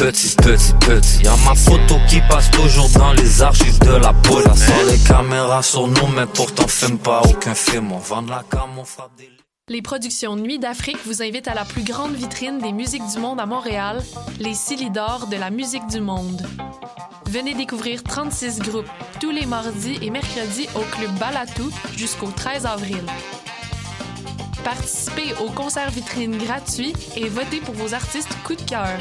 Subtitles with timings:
[0.00, 1.24] petit, petit, petit.
[1.24, 4.66] Y'a ma photo qui passe toujours dans les archives de la police.
[4.90, 6.64] Les caméras sur nous, mais pourtant
[7.02, 7.92] pas aucun film.
[7.92, 8.24] On vend.
[9.68, 13.40] Les productions Nuit d'Afrique vous invitent à la plus grande vitrine des musiques du monde
[13.40, 14.02] à Montréal,
[14.38, 16.46] les Silidor de la musique du monde.
[17.26, 18.90] Venez découvrir 36 groupes
[19.20, 23.02] tous les mardis et mercredis au Club Balatou jusqu'au 13 avril.
[24.64, 28.98] Participez au concert vitrine gratuit et votez pour vos artistes coup de cœur.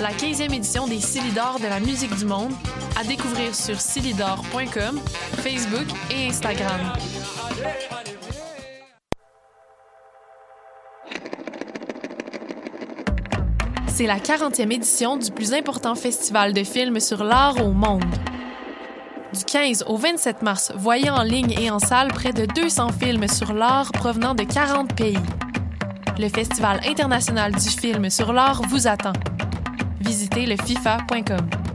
[0.00, 2.52] La 15e édition des Silidor de la musique du monde
[2.96, 5.00] à découvrir sur silidor.com,
[5.42, 6.92] Facebook et Instagram.
[13.88, 18.04] C'est la 40e édition du plus important festival de films sur l'art au monde.
[19.34, 23.26] Du 15 au 27 mars, voyez en ligne et en salle près de 200 films
[23.26, 25.18] sur l'art provenant de 40 pays.
[26.20, 29.12] Le Festival international du film sur l'art vous attend.
[30.00, 31.67] Visitez le FIFA.com.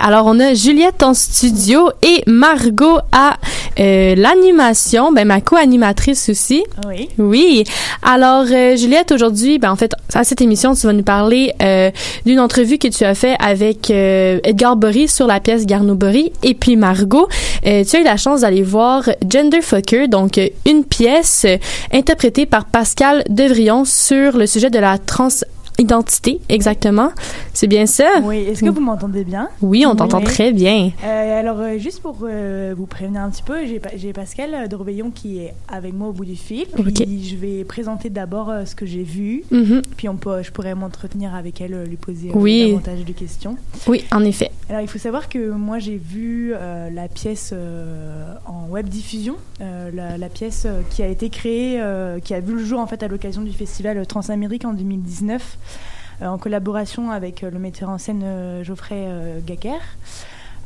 [0.00, 3.36] Alors, on a Juliette en studio et Margot à
[3.80, 6.62] euh, l'animation, ben ma co-animatrice aussi.
[6.86, 7.08] Oui.
[7.18, 7.64] Oui.
[8.02, 11.90] Alors, euh, Juliette, aujourd'hui, ben en fait, à cette émission, tu vas nous parler euh,
[12.24, 16.32] d'une entrevue que tu as fait avec Edgar Bory sur la pièce Garneau Bory.
[16.42, 17.28] Et puis, Margot,
[17.62, 21.44] tu as eu la chance d'aller voir Gender Fucker, donc une pièce
[21.92, 25.28] interprétée par Pascal Devrion sur le sujet de la trans
[25.78, 27.10] identité, exactement.
[27.52, 28.20] C'est bien ça?
[28.22, 28.38] Oui.
[28.38, 29.48] Est-ce que vous m'entendez bien?
[29.60, 30.90] Oui, on t'entend très bien.
[31.04, 33.56] Euh, alors, euh, juste pour euh, vous prévenir un petit peu,
[33.96, 36.66] j'ai Pascal Dorveillon qui est avec moi au bout du fil.
[36.66, 39.44] Puis je vais présenter d'abord ce que j'ai vu.
[39.52, 39.82] Mm-hmm.
[39.96, 43.56] Puis on peut, je pourrais m'entretenir avec elle, lui poser davantage de questions.
[43.86, 44.50] Oui, en effet.
[44.68, 46.52] Alors, il faut savoir que moi, j'ai vu
[46.92, 47.52] la pièce
[48.46, 51.80] en web diffusion, la, la, pièce qui a été créée,
[52.24, 55.58] qui a vu le jour en fait à l'occasion du festival Transamérique en 2019.
[56.22, 59.06] Euh, en collaboration avec euh, le metteur en scène euh, Geoffrey
[59.46, 59.80] Gacker.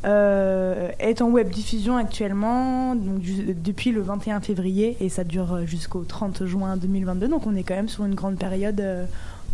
[0.03, 3.21] est en web diffusion actuellement donc,
[3.61, 7.27] depuis le 21 février et ça dure jusqu'au 30 juin 2022.
[7.27, 8.81] Donc on est quand même sur une grande période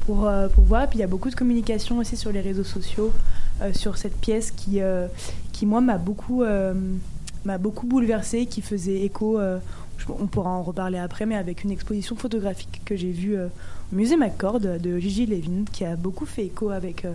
[0.05, 0.87] pour, pour voir.
[0.87, 3.11] Puis il y a beaucoup de communication aussi sur les réseaux sociaux
[3.73, 4.79] sur cette pièce qui,
[5.51, 6.43] qui moi, m'a beaucoup,
[7.43, 9.39] m'a beaucoup bouleversée, qui faisait écho,
[10.09, 13.37] on pourra en reparler après, mais avec une exposition photographique que j'ai vue
[13.91, 17.13] Musée McCord de Gigi Levin, qui a beaucoup fait écho avec, euh,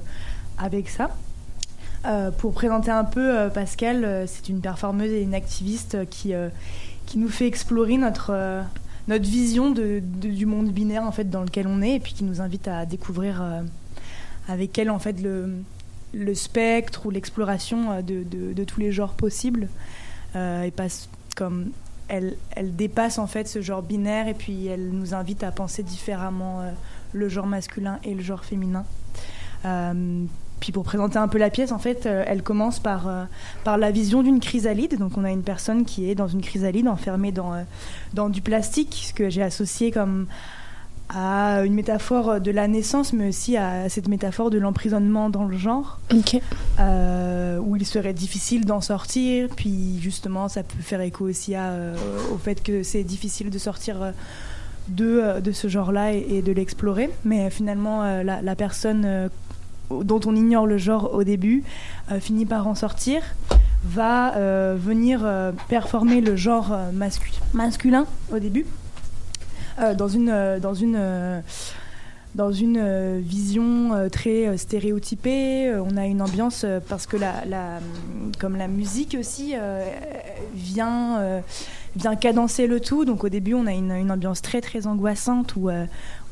[0.58, 1.10] avec ça.
[2.06, 6.32] Euh, pour présenter un peu euh, Pascal, c'est une performeuse et une activiste qui,
[7.06, 8.64] qui nous fait explorer notre,
[9.06, 12.24] notre vision de, du monde binaire en fait, dans lequel on est et puis qui
[12.24, 13.42] nous invite à découvrir
[14.48, 15.50] avec elle en fait, le,
[16.14, 19.68] le spectre ou l'exploration de, de, de, tous les genres possibles.
[20.34, 21.70] et passe comme
[22.08, 22.36] elle,
[22.76, 26.70] dépasse en fait ce genre binaire et puis elle nous invite à penser différemment euh,
[27.12, 28.84] le genre masculin et le genre féminin.
[29.64, 30.24] Euh,
[30.60, 33.08] puis pour présenter un peu la pièce, en fait, euh, elle commence par,
[33.66, 34.98] la vision d'une chrysalide.
[34.98, 39.14] Donc on a une personne qui est dans une chrysalide enfermée dans du plastique, ce
[39.14, 40.26] que j'ai associé comme
[41.08, 45.56] à une métaphore de la naissance, mais aussi à cette métaphore de l'emprisonnement dans le
[45.56, 45.98] genre,
[46.78, 49.48] euh, où il serait difficile d'en sortir.
[49.54, 51.94] Puis justement, ça peut faire écho aussi euh,
[52.32, 54.10] au fait que c'est difficile de sortir euh,
[54.88, 57.10] de, de ce genre-là et, de l'explorer.
[57.24, 59.30] Mais finalement, la, personne
[59.90, 61.62] dont on ignore le genre au début
[62.20, 63.22] finit par en sortir
[63.84, 64.32] va
[64.74, 65.24] venir
[65.68, 66.76] performer le genre
[67.52, 68.66] masculin au début
[69.96, 71.40] dans une, euh, dans une euh,
[72.34, 75.70] dans une vision très stéréotypée.
[75.76, 77.78] On a une ambiance parce que la, la,
[78.38, 79.52] comme la musique aussi
[80.54, 81.42] vient,
[81.94, 83.04] vient cadencer le tout.
[83.04, 85.68] Donc au début, on a une, une ambiance très très angoissante où,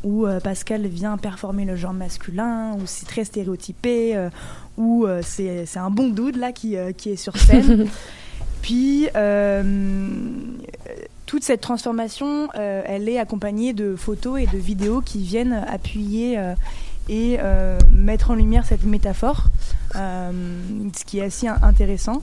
[0.02, 4.30] où Pascal vient performer le genre masculin, où c'est très stéréotypé,
[4.78, 7.88] où c'est un bon dude là qui, qui est sur scène.
[8.62, 9.06] Puis
[11.30, 16.36] toute cette transformation, euh, elle est accompagnée de photos et de vidéos qui viennent appuyer
[16.36, 16.54] euh,
[17.08, 19.44] et euh, mettre en lumière cette métaphore,
[19.94, 22.20] ce qui est assez intéressant.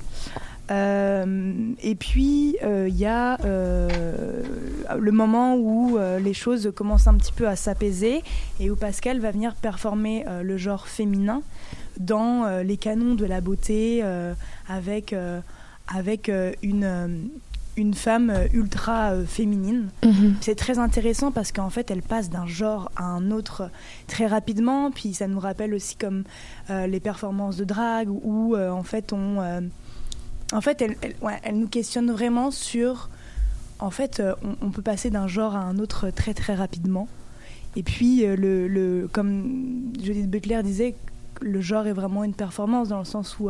[0.69, 7.56] et puis, il y a le moment où les choses commencent un petit peu à
[7.56, 8.24] s'apaiser
[8.59, 11.44] et où Pascal va venir performer le genre féminin
[11.98, 14.04] dans les canons de la beauté
[14.68, 15.15] avec,
[15.88, 16.30] avec
[16.62, 17.30] une
[17.77, 19.89] une femme euh, ultra euh, féminine.
[20.03, 20.35] Mhm.
[20.41, 23.69] C'est très intéressant parce qu'en fait, elle passe d'un genre à un autre
[24.07, 24.91] très rapidement.
[24.91, 26.24] Puis ça nous rappelle aussi comme
[26.69, 29.38] euh, les performances de drague où en fait on,
[30.51, 30.95] en fait, elle,
[31.44, 33.09] elle, nous questionne vraiment sur,
[33.80, 34.21] en fait,
[34.62, 37.07] on, peut passer d'un genre à un autre très très rapidement.
[37.75, 40.95] Et puis le, le comme Judith Butler disait,
[41.41, 43.50] le genre est vraiment une performance dans le sens où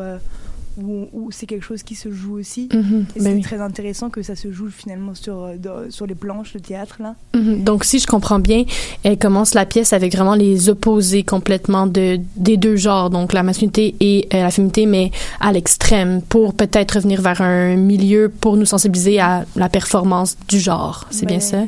[0.77, 2.69] où, c'est quelque chose qui se joue aussi.
[2.71, 3.05] Mhm.
[3.15, 6.53] et bah c'est très intéressant que ça se joue finalement sur, euh, sur les planches
[6.53, 6.97] de théâtre.
[6.99, 7.15] Là.
[7.33, 7.63] Mhm.
[7.63, 8.63] Donc, si je comprends bien,
[9.03, 13.43] elle commence la pièce avec vraiment les opposés complètement de, des deux genres, donc la
[13.43, 18.57] masculinité et euh, la féminité, mais à l'extrême, pour peut-être revenir vers un milieu pour
[18.57, 21.07] nous sensibiliser à la performance du genre.
[21.09, 21.63] C'est bien ça?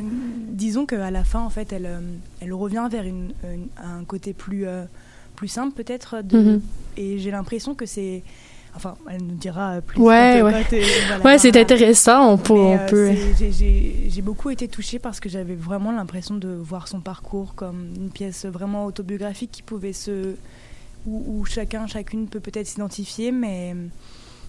[0.52, 2.00] Disons qu'à la fin, en fait, elle, euh,
[2.40, 3.32] elle revient vers une,
[3.82, 4.66] un côté plus,
[5.34, 6.16] plus simple peut-être.
[6.32, 6.60] Mhm.
[6.96, 8.22] Et j'ai l'impression que c'est
[8.74, 10.00] Enfin, elle nous dira plus.
[10.00, 10.64] Ouais, ouais.
[11.24, 12.32] ouais, c'est intéressant.
[12.32, 12.54] On peut.
[12.54, 13.12] on euh, peut...
[13.38, 18.10] J'ai beaucoup été touchée parce que j'avais vraiment l'impression de voir son parcours comme une
[18.10, 20.34] pièce vraiment autobiographique qui pouvait se.
[21.06, 23.74] où, chacun, chacune peut peut-être s'identifier, mais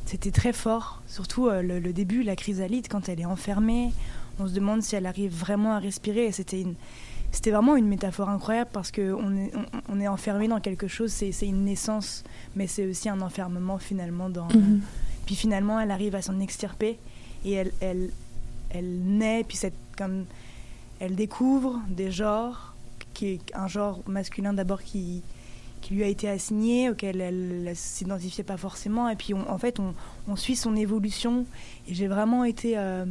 [0.05, 1.01] c'était très fort.
[1.07, 3.91] Surtout euh, le, le, début, la chrysalide, quand elle est enfermée,
[4.39, 6.31] on se demande si elle arrive vraiment à respirer.
[6.31, 6.75] C'était une
[7.31, 9.51] c'était vraiment une métaphore incroyable parce qu'on est,
[9.89, 12.23] on, est enfermé dans quelque chose, c'est une naissance,
[12.55, 14.29] mais c'est aussi un enfermement finalement.
[14.29, 14.81] Dans, mhm.
[15.25, 16.99] puis finalement, elle arrive à s'en extirper
[17.45, 18.09] et elle, elle,
[18.69, 20.25] elle naît, puis c'est comme
[20.99, 22.75] elle découvre des genres,
[23.13, 25.23] qui est un genre masculin d'abord qui,
[25.81, 29.09] qui lui a été assigné, auquel elle ne s'identifiait pas forcément.
[29.09, 29.93] Et puis en fait, on,
[30.27, 31.45] on, suit son évolution.
[31.87, 33.05] Et j'ai vraiment été, euh,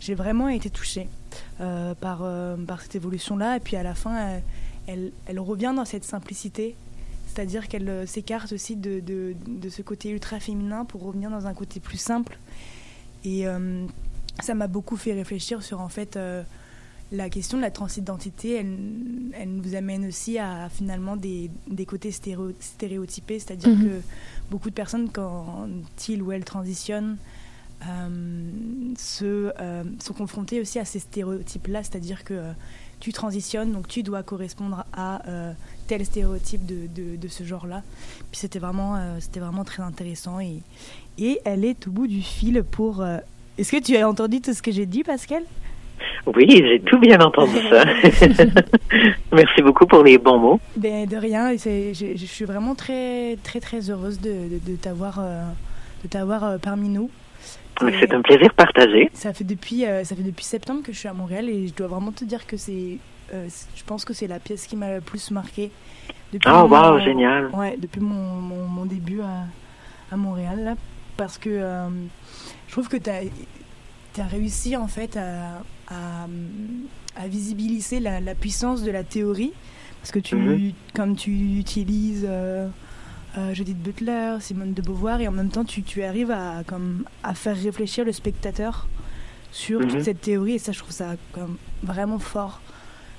[0.00, 1.08] j'ai vraiment été touchée.
[1.60, 3.56] Euh, par, euh, par cette évolution-là.
[3.56, 4.40] Et puis à la fin,
[4.86, 6.76] elle, elle, revient dans cette simplicité,
[7.28, 11.46] c'est-à-dire qu'elle euh, s'écarte aussi de, de, de, ce côté ultra féminin pour revenir dans
[11.46, 12.38] un côté plus simple.
[13.24, 13.44] Et
[14.40, 16.16] ça m'a beaucoup fait réfléchir sur en fait
[17.10, 18.54] la question de la transidentité.
[18.54, 18.78] Elle,
[19.32, 23.84] elle nous amène aussi à finalement des, des côtés stéréotypés, c'est-à-dire mhm.
[23.84, 24.00] que
[24.48, 25.66] beaucoup de personnes, quand
[26.08, 27.45] ils ou elles transitionnent, euh,
[28.96, 32.52] se, euh, sont confrontés aussi à ces stéréotypes-là, c'est-à-dire que euh,
[33.00, 35.20] tu transitionnes, donc tu dois correspondre à
[35.86, 37.82] tel stéréotype de, de, ce genre-là.
[38.30, 40.62] Puis c'était vraiment, c'était vraiment très intéressant et,
[41.18, 43.04] et elle est au bout du fil pour...
[43.58, 45.42] Est-ce que tu as entendu tout ce que j'ai dit, Pascal?
[46.26, 47.84] Oui, j'ai tout bien entendu ça.
[49.32, 50.60] Merci beaucoup pour les bons mots.
[50.76, 55.20] Ben, de rien, je, je, suis vraiment très très très heureuse de, de, de t'avoir
[56.02, 57.10] de t'avoir parmi nous.
[57.80, 59.10] C'est un plaisir partagé.
[59.12, 61.74] Ça fait depuis euh, ça fait depuis septembre que je suis à Montréal et je
[61.74, 62.98] dois vraiment te dire que c'est
[63.34, 65.70] euh, je pense que c'est la pièce qui m'a le plus marqué.
[66.32, 67.50] Depuis oh wow, génial.
[67.52, 69.44] Ouais, depuis mon, mon, début à,
[70.12, 70.74] à, Montréal là
[71.16, 71.88] parce que euh,
[72.66, 73.22] je trouve que tu as,
[74.18, 76.26] as, réussi en fait à, à,
[77.16, 79.52] à visibiliser la, la, puissance de la théorie
[80.00, 80.72] parce que tu mhm.
[80.94, 82.68] comme tu utilises euh,
[83.52, 87.34] Judith Butler, Simone de Beauvoir, et en même temps tu, tu arrives à, comme, à
[87.34, 88.88] faire réfléchir le spectateur
[89.52, 90.02] sur toute mhm.
[90.02, 92.60] cette théorie, et ça je trouve ça comme, vraiment fort.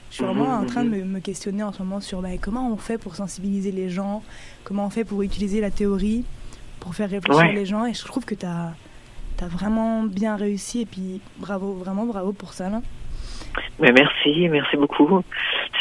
[0.09, 1.11] Je suis vraiment en train de mhm.
[1.11, 4.23] me, questionner en ce moment sur bah, comment on fait pour sensibiliser les gens,
[4.63, 6.23] comment on fait pour utiliser la théorie,
[6.79, 8.73] pour faire réfléchir les gens, et je trouve que tu as,
[9.41, 12.69] as, vraiment bien réussi, et puis bravo, vraiment bravo pour ça.
[12.69, 12.81] Là.
[13.79, 15.21] Mais merci, merci beaucoup.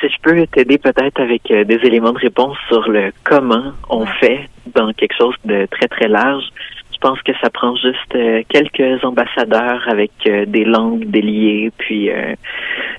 [0.00, 4.06] Si je peux t'aider peut-être avec euh, des éléments de réponse sur le comment on
[4.06, 6.44] fait dans quelque chose de très très large,
[6.92, 12.10] je pense que ça prend juste euh, quelques ambassadeurs avec euh, des langues déliées, puis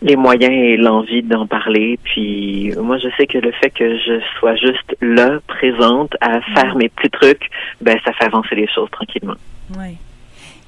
[0.02, 2.00] les moyens et l'envie d'en parler.
[2.04, 6.76] Puis moi, je sais que le fait que je sois juste là, présente, à faire
[6.76, 7.50] mes petits trucs,
[7.82, 9.36] ben ça fait avancer les choses tranquillement.
[9.78, 9.96] Ouais.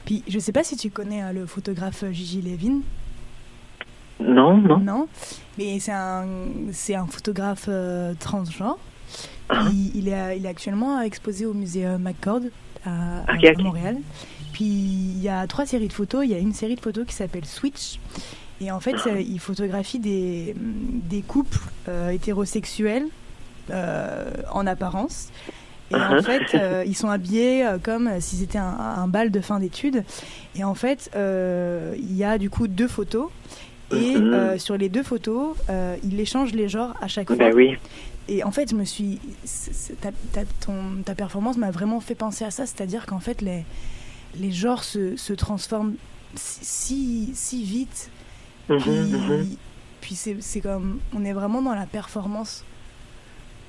[0.05, 2.81] Puis je sais pas si tu connais le photographe Gigi Levin.
[4.19, 4.79] Non, non.
[4.79, 5.07] Non,
[5.57, 6.25] mais c'est un,
[6.71, 8.77] c'est un photographe euh, transgenre.
[9.49, 9.67] Ah.
[9.95, 12.41] Il, est, il est actuellement exposé au musée euh, McCord
[12.85, 13.23] à,
[13.57, 13.97] Montréal.
[14.53, 16.25] Puis il y a trois séries de photos.
[16.25, 17.99] Il y a une série de photos qui s'appelle Switch.
[18.61, 19.19] Et en fait, ah.
[19.19, 23.07] il photographie des, des couples euh, hétérosexuels
[23.71, 25.29] en apparence.
[25.91, 26.23] Et en uh-huh.
[26.23, 28.65] fait, ils sont habillés comme s'ils étaient un,
[28.97, 30.03] un, bal de fin d'études.
[30.55, 33.29] Et en fait, il y a du coup deux photos.
[33.91, 34.33] Et mhm.
[34.33, 37.49] euh, sur les deux photos, euh, il échange les genres à chaque ben fois.
[37.55, 37.75] oui.
[38.27, 39.19] Et en fait, je me suis,
[40.01, 43.65] ta, ta, ton, ta performance m'a vraiment fait penser à ça, c'est-à-dire qu'en fait, les,
[44.39, 45.95] les genres se, se transforment
[46.35, 48.11] si, si vite
[48.69, 49.55] Mhm, Puis, mhm.
[50.01, 52.63] puis c'est c'est comme, on est vraiment dans la performance.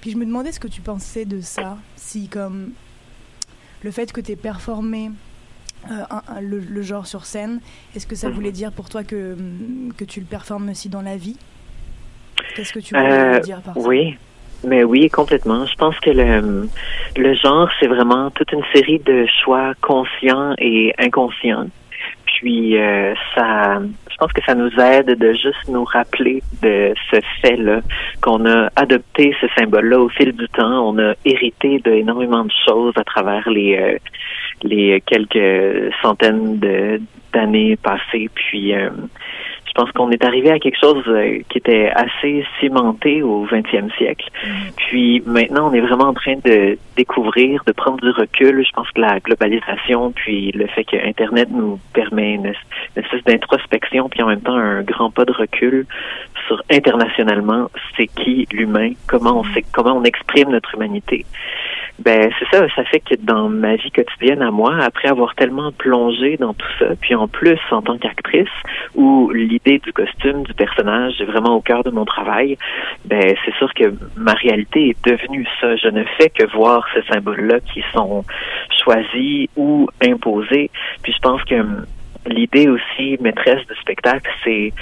[0.00, 2.72] Puis je me demandais ce que tu pensais de ça, si comme
[3.82, 5.10] le fait que tu aies performé
[5.90, 7.60] euh, un- un- le, le genre sur scène,
[7.94, 8.34] est-ce que ça Mhm.
[8.34, 11.37] voulait dire pour toi que, hum, que tu le performes aussi dans la vie?
[12.54, 13.80] Qu'est-ce que tu voulais Euh, dire par ça?
[13.80, 14.16] Oui,
[14.64, 15.64] mais oui, complètement.
[15.66, 16.68] Je pense que le,
[17.16, 21.68] le genre, c'est vraiment toute une série de choix conscients et inconscients.
[22.40, 23.80] Puis euh, ça,
[24.11, 27.80] je pense que ça nous aide de juste nous rappeler de ce fait-là,
[28.23, 30.88] qu'on a adopté ce symbole-là au fil du temps.
[30.88, 33.99] On a hérité d'énormément de choses à travers les euh,
[34.62, 36.59] les quelques centaines
[37.35, 38.30] d'années passées.
[38.35, 38.88] Puis euh,
[39.70, 43.94] je pense qu'on est arrivé à quelque chose euh, qui était assez cimenté au 20e
[43.96, 44.28] siècle.
[44.76, 48.64] Puis maintenant, on est vraiment en train de découvrir, de prendre du recul.
[48.66, 53.22] Je pense que la globalisation, puis le fait que Internet nous permet une, une espèce
[53.24, 55.86] d'introspection, puis en même temps un grand pas de recul
[56.48, 61.24] sur internationalement, c'est qui l'humain, comment on sait, comment on exprime notre humanité.
[62.00, 65.71] Ben c'est ça, ça fait que dans ma vie quotidienne à moi, après avoir tellement
[65.71, 68.49] plongé dans tout ça, puis en plus en tant qu'actrice,
[68.95, 72.57] où l'idée du costume, du personnage est vraiment au cœur de mon travail,
[73.04, 75.76] ben c'est sûr que ma réalité est devenue ça.
[75.76, 78.25] Je ne fais que voir ces symboles-là qui sont
[78.83, 80.71] choisis ou imposés.
[81.02, 81.54] Puis je pense que
[82.26, 84.73] l'idée aussi maîtresse du spectacle, c'est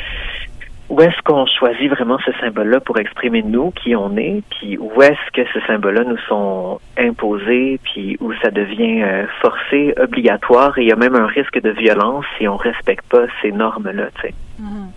[0.89, 5.03] où est-ce qu'on choisit vraiment ce symbole-là pour exprimer nous, qui on est, puis où
[5.03, 10.83] est-ce que ces symboles-là nous sont imposés, puis où ça devient euh, forcé, obligatoire, et
[10.83, 14.23] il y a même un risque de violence si on respecte pas ces normes-là, tu
[14.23, 14.35] sais.
[14.59, 14.91] Mhm.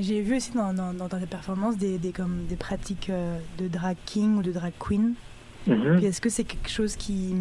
[0.00, 3.66] J'ai vu aussi dans, dans, dans tes performances des, des, comme, des pratiques euh, de
[3.66, 5.14] drag king ou de drag queen.
[5.66, 5.96] Mhm.
[5.98, 7.34] Puis Est-ce que c'est quelque chose qui,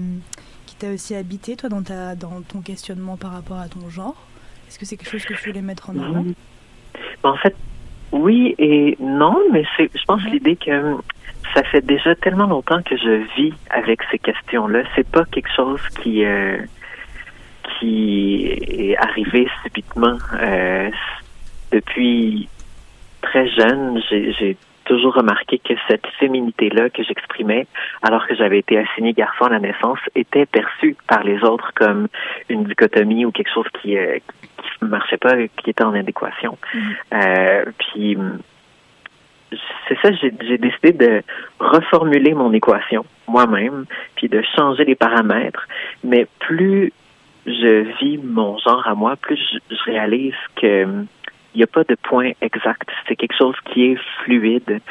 [0.66, 4.16] qui t'a aussi habité, toi, dans, ta, dans ton questionnement par rapport à ton genre?
[4.68, 6.26] Est-ce que c'est quelque chose que tu voulais mettre en avant?
[7.24, 7.32] Mhm.
[7.32, 7.56] En fait,
[8.12, 10.32] oui et non, mais c'est, je pense Mhm.
[10.32, 10.96] l'idée que
[11.54, 14.84] ça fait déjà tellement longtemps que je vis avec ces questions-là.
[14.96, 16.58] C'est pas quelque chose qui euh,
[17.80, 20.18] qui est arrivé subitement.
[20.42, 20.90] Euh,
[21.72, 22.48] depuis
[23.22, 27.68] très jeune, j'ai, j'ai toujours remarqué que cette féminité-là que j'exprimais,
[28.02, 32.08] alors que j'avais été assignée garçon à la naissance, était perçue par les autres comme
[32.50, 36.58] une dichotomie ou quelque chose qui euh, qui marchait pas, qui était en adéquation.
[37.14, 38.18] Euh, puis
[39.88, 41.24] c'est ça, j'ai, décidé de
[41.60, 45.68] reformuler mon équation moi-même, puis de changer les paramètres.
[46.04, 46.92] Mais plus
[47.46, 51.06] je vis mon genre à moi, plus je, je réalise que
[51.54, 52.90] il n'y a pas de point exact.
[53.08, 54.82] C'est quelque chose qui est fluide.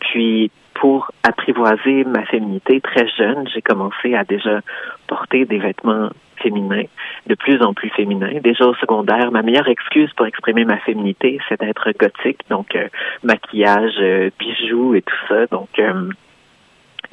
[0.00, 4.60] Puis pour apprivoiser ma féminité très jeune, j'ai commencé à déjà
[5.06, 6.84] porter des vêtements féminins,
[7.26, 8.40] de plus en plus féminins.
[8.42, 12.88] Déjà au secondaire, ma meilleure excuse pour exprimer ma féminité, c'est d'être gothique, donc euh,
[13.22, 15.46] maquillage, euh, bijoux et tout ça.
[15.46, 16.08] Donc euh,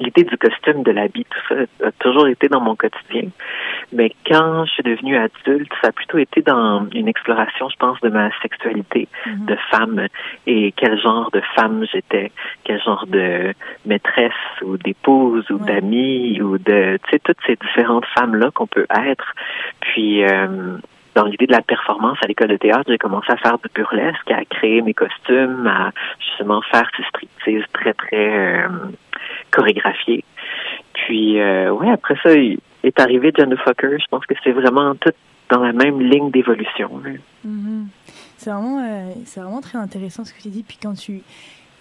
[0.00, 3.30] l'idée du costume, de l'habit, tout ça a toujours été dans mon quotidien.
[3.92, 8.00] Mais quand je suis devenue adulte, ça a plutôt été dans une exploration, je pense,
[8.00, 9.46] de ma sexualité Mhm.
[9.46, 10.06] de femme
[10.46, 12.30] et quel genre de femme j'étais,
[12.64, 13.52] quel genre de
[13.86, 15.66] maîtresse ou d'épouse ou Ouais.
[15.66, 19.32] d'amie ou de, tu sais, toutes ces différentes femmes-là qu'on peut être.
[19.80, 20.76] Puis, euh,
[21.14, 24.30] dans l'idée de la performance à l'école de théâtre, j'ai commencé à faire du burlesque,
[24.30, 25.90] à créer mes costumes, à
[26.20, 28.68] justement faire ces striptease très, très euh,
[29.50, 30.24] chorégraphiés.
[30.94, 33.98] Puis, euh, ouais, après ça, il est arrivé John Fucker.
[33.98, 35.12] Je pense que c'est vraiment tout
[35.50, 36.90] dans la même ligne d'évolution.
[37.44, 37.88] Mhm.
[38.36, 40.62] C'est vraiment, euh, c'est vraiment très intéressant ce que tu dis.
[40.62, 41.22] Puis quand tu,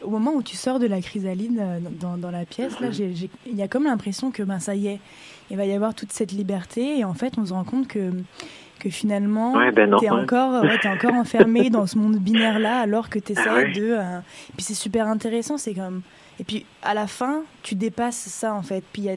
[0.02, 3.12] au moment où tu sors de la chrysalide euh, dans, dans la pièce, là, j'ai-
[3.46, 5.00] il y a comme l'impression que ben ça y est,
[5.50, 7.00] il va y avoir toute cette liberté.
[7.00, 8.12] Et en fait, on se rend compte que
[8.80, 12.80] que finalement, Ouais, ben t'es encore, ouais, t'es encore enfermé dans ce monde binaire là,
[12.80, 13.72] alors que t'essaies Ah ouais.
[13.72, 13.96] de.
[13.98, 14.20] euh,
[14.56, 15.58] Puis c'est super intéressant.
[15.58, 16.02] C'est comme.
[16.40, 18.84] Et puis à la fin, tu dépasses ça en fait.
[18.94, 19.08] Puis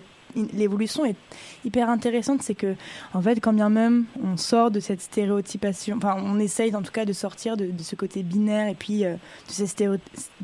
[0.54, 1.16] l'évolution est
[1.64, 2.74] hyper intéressante, c'est que
[3.12, 6.92] en fait, quand bien même on sort de cette stéréotypation, enfin on essaye en tout
[6.92, 9.14] cas de sortir de, de ce côté binaire et puis euh,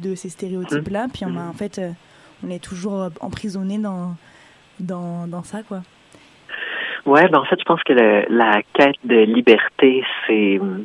[0.03, 1.91] de ces, stéréotypes-là, puis on a, en fait euh,
[2.45, 4.15] on est toujours emprisonné dans,
[4.81, 5.81] dans, dans ça quoi.
[7.05, 10.85] Ouais, ben en fait, je pense que le- la quête de liberté, c'est hum,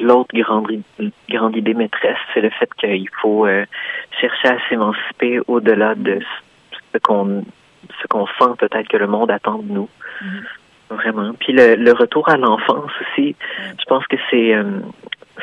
[0.00, 0.66] l'autre grande,
[1.30, 3.64] grande idée maîtresse, c'est le fait qu'il faut euh,
[4.20, 6.18] chercher à s'émanciper au-delà de
[6.92, 7.44] ce qu'on
[8.02, 9.88] ce qu'on sent peut-être que le monde attend de nous.
[10.90, 11.32] Vraiment.
[11.34, 13.34] Puis le, le retour à l'enfance aussi,
[13.78, 14.64] je pense que c'est euh,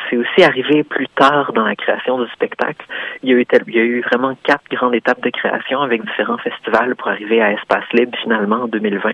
[0.10, 2.86] c'est aussi arrivé plus tard dans la création du spectacle.
[3.22, 6.04] Il y a eu il y a eu vraiment quatre grandes étapes de création avec
[6.04, 9.12] différents festivals pour arriver à Espace Libre finalement en 2020,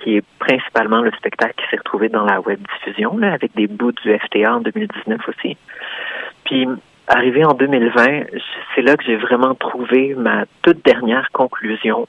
[0.00, 3.66] qui est principalement le spectacle qui s'est retrouvé dans la web diffusion là, avec des
[3.66, 5.56] bouts du FTA en 2019 aussi.
[6.44, 6.66] Puis
[7.08, 8.24] arrivé en 2020,
[8.74, 12.08] c'est là que j'ai vraiment trouvé ma toute dernière conclusion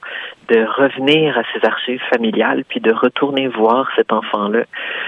[0.50, 4.64] de revenir à ces archives familiales puis de retourner voir cet enfant-là.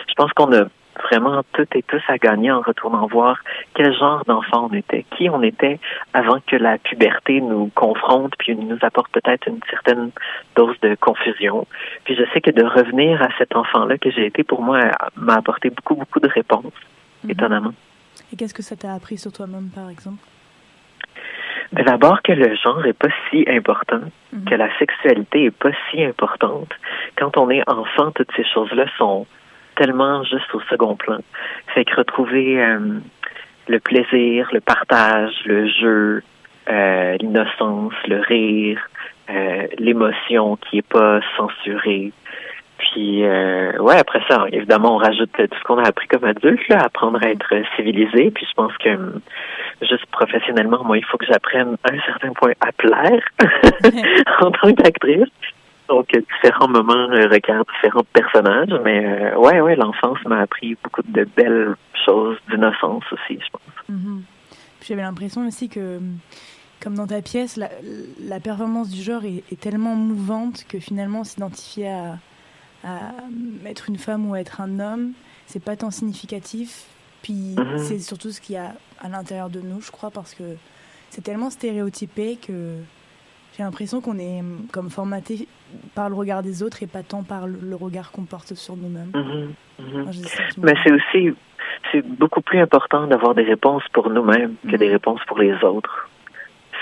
[0.07, 0.65] Je pense qu'on a
[1.03, 3.39] vraiment toutes et tous à gagner en retournant voir
[3.73, 5.79] quel genre d'enfant on était, qui on était
[6.13, 10.11] avant que la puberté nous confronte puis nous apporte peut-être une certaine
[10.55, 11.67] dose de confusion.
[12.03, 14.79] Puis je sais que de revenir à cet enfant-là que j'ai été pour moi
[15.15, 16.73] m'a apporté beaucoup beaucoup de réponses,
[17.23, 17.31] mhm.
[17.31, 17.73] étonnamment.
[18.31, 20.23] Et qu'est-ce que ça t'a appris sur toi-même, par exemple?
[21.71, 24.01] Ben, d'abord que le genre est pas si important,
[24.33, 24.45] mhm.
[24.45, 26.71] que la sexualité est pas si importante.
[27.15, 29.27] Quand on est enfant, toutes ces choses-là sont
[29.79, 31.19] tellement juste au second plan.
[31.73, 32.99] Fait que retrouver euh,
[33.67, 36.21] le plaisir, le partage, le jeu,
[36.69, 38.81] euh, l'innocence, le rire,
[39.29, 42.11] euh, l'émotion qui est pas censurée,
[42.77, 46.77] puis, ouais, après ça, évidemment, on rajoute tout ce qu'on a appris comme adulte, là,
[46.85, 48.31] apprendre à être civilisé.
[48.31, 48.89] Puis, je pense que
[49.81, 53.21] juste professionnellement, moi, il faut que j'apprenne à un certain point à plaire
[54.41, 55.27] en tant qu'actrice.
[55.89, 58.73] Donc, différents moments requièrent différents personnages.
[58.83, 63.91] Mais, euh, ouais, ouais, l'enfance m'a appris beaucoup de belles choses, d'innocence aussi, je pense.
[63.91, 64.21] Mm-hmm.
[64.87, 65.99] J'avais l'impression aussi que
[66.81, 67.69] comme dans ta pièce, la,
[68.21, 72.17] la performance du genre est, est tellement mouvante que finalement s'identifier à,
[72.83, 73.11] à
[73.65, 75.11] être une femme ou être un homme,
[75.45, 76.85] c'est pas tant significatif.
[77.21, 77.79] Puis mhm.
[77.79, 80.55] c'est surtout ce qu'il y a à l'intérieur de nous, je crois, parce que
[81.09, 82.75] c'est tellement stéréotypé que
[83.59, 85.49] j'ai l'impression qu'on est comme formaté
[85.93, 89.11] par le regard des autres et pas tant par le regard qu'on porte sur nous-mêmes.
[89.13, 89.53] Mhm.
[89.79, 90.11] Mhm.
[90.63, 91.35] Mais c'est aussi,
[91.91, 96.07] c'est beaucoup plus important d'avoir des réponses pour nous-mêmes que des réponses pour les autres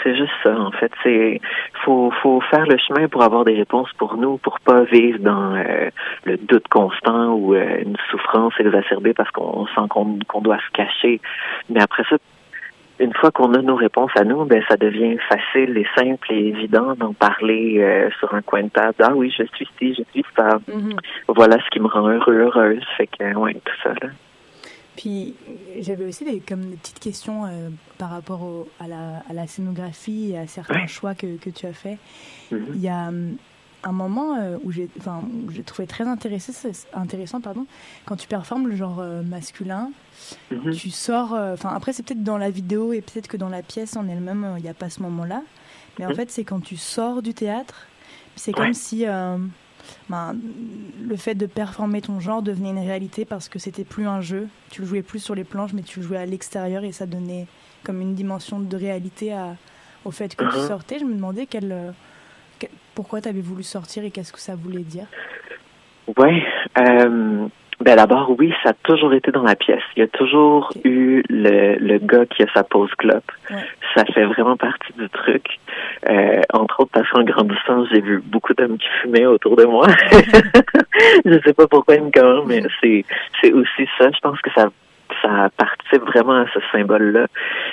[0.03, 0.91] c'est juste ça, en fait.
[1.01, 1.41] C'est
[1.83, 5.55] faut faut faire le chemin pour avoir des réponses pour nous, pour pas vivre dans
[5.55, 5.89] euh,
[6.25, 10.71] le doute constant ou euh, une souffrance exacerbée parce qu'on sent qu'on qu'on doit se
[10.71, 11.19] cacher.
[11.69, 12.17] Mais après ça,
[12.99, 16.47] une fois qu'on a nos réponses à nous, ben ça devient facile et simple et
[16.47, 18.95] évident d'en parler euh, sur un coin de table.
[18.99, 20.59] Ah oui, je suis ci, je suis ça.
[20.67, 20.97] Mm-hmm.
[21.29, 22.83] Voilà ce qui me rend heureux, heureuse.
[22.97, 24.09] Fait que ouais, tout ça là.
[24.95, 25.35] Puis
[25.79, 30.31] j'avais aussi des, comme des petites questions euh, par rapport à, la, à, la, scénographie
[30.31, 31.99] et à certains choix que, que, tu as fait.
[32.51, 32.65] Mm-hmm.
[32.73, 33.37] Il y a hum,
[33.83, 35.21] un moment euh, où j'ai enfin,
[35.65, 36.53] trouvé très intéressant,
[36.93, 37.65] intéressant pardon,
[38.05, 39.91] quand tu performes le genre euh, masculin.
[40.51, 40.75] Mm-hmm.
[40.75, 43.95] Tu sors, enfin après c'est peut-être dans la vidéo et peut-être que dans la pièce
[43.95, 45.43] en elle-même il n'y a pas ce moment-là,
[45.97, 46.15] mais en mm-hmm.
[46.15, 47.87] fait c'est quand tu sors du théâtre,
[48.35, 49.05] c'est comme si
[50.09, 50.35] ben,
[51.01, 54.47] le fait de performer ton genre devenait une réalité parce que c'était plus un jeu.
[54.69, 57.05] Tu le jouais plus sur les planches, mais tu le jouais à l'extérieur et ça
[57.05, 57.47] donnait
[57.83, 59.55] comme une dimension de réalité à,
[60.05, 60.67] au fait que tu uh-huh.
[60.67, 60.99] sortais.
[60.99, 61.91] Je me demandais quel, euh,
[62.95, 65.07] pourquoi tu avais voulu sortir et qu'est-ce que ça voulait dire?
[66.17, 66.43] Ouais.
[66.79, 67.47] Euh,
[67.79, 69.83] ben d'abord, oui, ça a toujours été dans la pièce.
[69.95, 73.31] Il y a toujours eu le, le gars qui a sa pause clope.
[73.95, 75.59] Ça fait vraiment partie du truc.
[76.09, 79.85] Euh, entre autres parce qu'en grandissant, j'ai vu beaucoup d'hommes qui fumaient autour de moi.
[81.25, 83.05] je sais pas pourquoi encore, mais c'est
[83.41, 84.09] c'est aussi ça.
[84.11, 84.69] Je pense que ça
[85.21, 87.27] ça participe vraiment à ce symbole-là.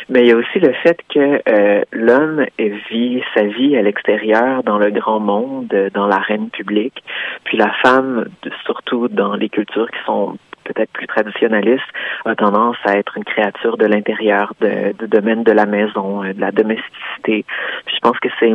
[0.08, 4.62] Mais il y a aussi le fait que euh, l'homme vit sa vie à l'extérieur,
[4.62, 7.02] dans le grand monde, dans l'arène publique,
[7.44, 8.26] puis la femme,
[8.64, 11.82] surtout dans les cultures qui sont peut-être plus traditionnalistes,
[12.24, 16.40] a tendance à être une créature de l'intérieur, de domaine de la maison, euh, de
[16.40, 17.44] la domesticité.
[17.86, 18.52] Je pense que c'est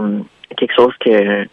[0.56, 1.48] quelque chose que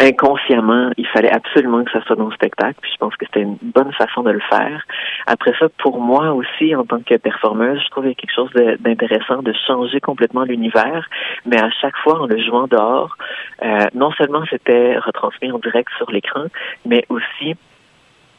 [0.00, 2.78] inconsciemment, il fallait absolument que ça soit dans le spectacle.
[2.80, 4.84] Puis je pense que c'était une bonne façon de le faire.
[5.26, 9.52] Après ça, pour moi aussi, en tant que performeuse, je trouvais quelque chose d'intéressant de,
[9.66, 11.08] changer complètement l'univers,
[11.46, 13.16] mais à chaque fois en le jouant dehors,
[13.62, 16.46] euh, non seulement c'était retransmis en direct sur l'écran,
[16.84, 17.54] mais aussi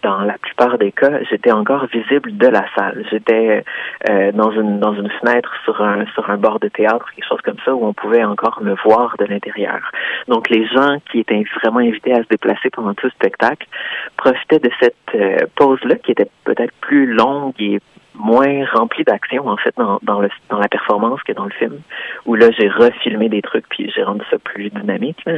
[0.06, 3.04] dans la plupart des cas, j'étais encore visible de la salle.
[3.10, 3.64] J'étais
[4.08, 7.42] euh, dans une dans une fenêtre sur un sur un bord de théâtre, quelque chose
[7.44, 9.82] comme ça, où on pouvait encore me voir de l'intérieur.
[10.28, 13.68] Donc les gens qui étaient vraiment invités à se déplacer pendant tout le spectacle
[14.16, 17.80] profitaient de cette euh, pause là qui était peut-être plus longue et
[18.18, 21.80] moins rempli d'action en fait dans, dans, le, dans la performance que dans le film
[22.26, 25.38] où là j'ai refilmé des trucs puis j'ai rendu ça plus dynamique mm.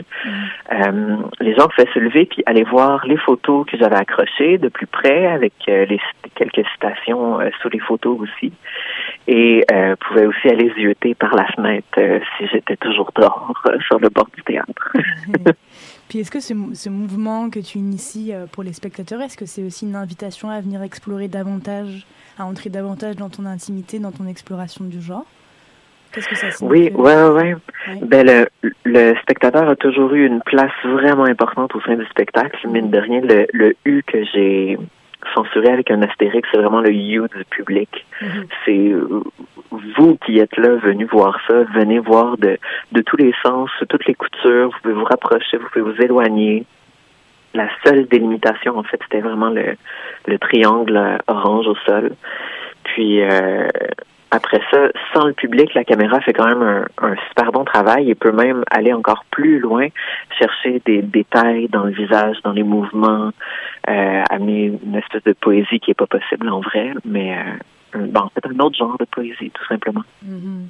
[0.72, 4.70] euh, les gens pouvaient se lever puis aller voir les photos que j'avais accrochées de
[4.70, 6.00] plus près avec euh, les
[6.36, 8.54] quelques citations euh, sous les photos aussi.
[9.28, 12.00] Et euh, pouvaient aussi aller zioter par la fenêtre
[12.38, 14.94] si j'étais toujours dehors sur le bord du théâtre
[16.10, 19.64] Puis est-ce que ce, ce, mouvement que tu inities pour les spectateurs, est-ce que c'est
[19.64, 22.06] aussi une invitation à venir explorer davantage
[22.38, 25.26] à entrer davantage dans ton intimité, dans ton exploration du genre?
[26.12, 26.92] Qu'est-ce que ça signifie?
[26.96, 27.56] Oui, ouais, ouais.
[28.02, 28.48] Ben, le,
[28.86, 32.68] le, spectateur a toujours eu une place vraiment importante au sein du spectacle.
[32.70, 34.78] Mine de rien, le, le U que j'ai
[35.34, 38.06] censuré avec un astérix, c'est vraiment le you du public.
[38.22, 38.48] Mhm.
[38.66, 39.24] C'est euh,
[39.72, 42.58] vous qui êtes là, venus voir ça, venez voir de,
[42.92, 46.66] de tous les sens, toutes les coutures, vous pouvez vous rapprocher, vous pouvez vous éloigner.
[47.54, 49.76] La seule délimitation, en fait, c'était vraiment le,
[50.28, 52.12] le triangle euh, orange au sol.
[52.84, 53.68] Puis euh,
[54.32, 58.16] après ça, sans le public, la caméra fait quand même un, super bon travail et
[58.16, 59.88] peut même aller encore plus loin,
[60.38, 63.32] chercher des détails dans le visage, dans les mouvements,
[63.90, 67.38] euh, amener une espèce de poésie qui est pas possible en vrai, mais
[67.96, 70.04] euh, bon, en fait un autre genre de poésie, tout simplement.
[70.24, 70.68] Mhm.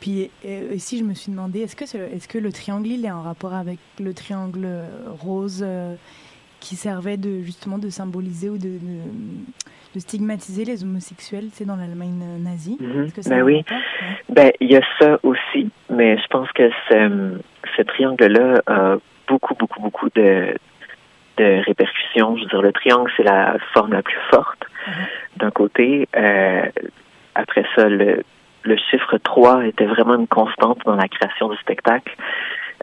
[0.00, 3.04] Puis euh, ici, je me suis demandé, est-ce que, ce- est-ce que le triangle, il
[3.04, 4.86] est en rapport avec le triangle euh,
[5.20, 5.94] rose euh,
[6.60, 9.00] qui servait de, justement de symboliser ou de, de,
[9.94, 13.12] de stigmatiser les homosexuels, c'est dans l'Allemagne euh, nazie Mhm.
[13.12, 13.64] Que Ben oui.
[13.70, 13.76] Ouais.
[14.28, 19.80] Ben, il y a ça aussi, mais je pense que ce, triangle-là a beaucoup, beaucoup,
[19.80, 20.54] beaucoup de,
[21.38, 22.36] de répercussions.
[22.36, 24.64] Je veux dire, le triangle, c'est la forme la plus forte
[25.36, 26.08] d'un côté.
[26.16, 26.62] Euh,
[27.34, 28.22] après ça, le,
[28.62, 32.14] le chiffre 3 était vraiment une constante dans la création du spectacle.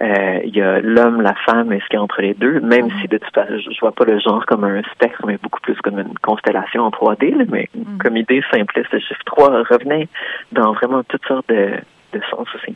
[0.01, 2.59] Euh, Il y a l'homme, la femme et ce qu'il y a entre les deux,
[2.59, 2.91] même Mhm.
[3.01, 5.75] si de toute façon, je vois pas le genre comme un spectre, mais beaucoup plus
[5.81, 7.97] comme une constellation en 3D, là, mais Mhm.
[7.97, 10.07] comme idée simpliste, le chiffre 3 revenait
[10.51, 11.71] dans vraiment toutes sortes de,
[12.13, 12.75] de sens aussi.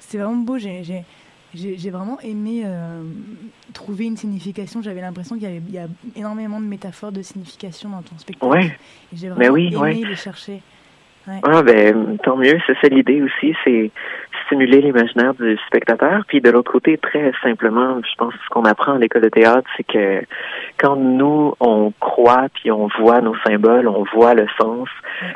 [0.00, 0.58] C'était vraiment beau.
[0.58, 1.04] J'ai, j'ai,
[1.54, 3.02] j'ai, j'ai vraiment aimé euh,
[3.72, 4.82] trouver une signification.
[4.82, 8.18] J'avais l'impression qu'il y, avait, il y a énormément de métaphores de signification dans ton
[8.18, 8.52] spectacle.
[8.52, 8.76] Ouais.
[9.12, 9.94] Et j'ai Mais vraiment oui, aimé ouais.
[10.08, 10.62] les chercher.
[11.42, 13.90] Ah ben tant mieux, c'est ça l'idée aussi, c'est
[14.48, 16.24] stimuler l'imaginaire du spectateur.
[16.26, 19.28] Puis de l'autre côté, très simplement, je pense que ce qu'on apprend à l'école de
[19.28, 20.22] théâtre, c'est que
[20.78, 24.88] quand nous on croit puis on voit nos symboles, on voit le sens,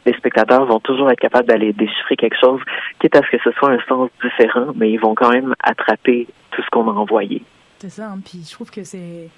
[0.06, 2.60] les spectateurs vont toujours être capables d'aller déchiffrer quelque chose,
[2.98, 6.26] quitte à ce que ce soit un sens différent, mais ils vont quand même attraper
[6.50, 7.42] tout ce qu'on a envoyé.
[7.78, 8.10] C'est ça.
[8.10, 8.20] hein.
[8.24, 9.28] Puis je trouve que c'est.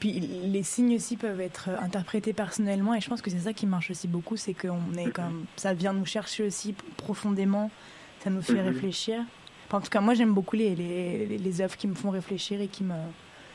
[0.00, 0.12] Puis
[0.44, 3.90] les signes aussi peuvent être interprétés personnellement et je pense que c'est ça qui marche
[3.90, 7.70] aussi beaucoup, c'est qu'on est comme ça vient nous chercher aussi profondément,
[8.20, 8.60] ça nous fait Mhm.
[8.68, 9.20] réfléchir.
[9.66, 12.60] Enfin, en tout cas, moi j'aime beaucoup les, les, les- œuvres qui me font réfléchir
[12.60, 12.94] et qui me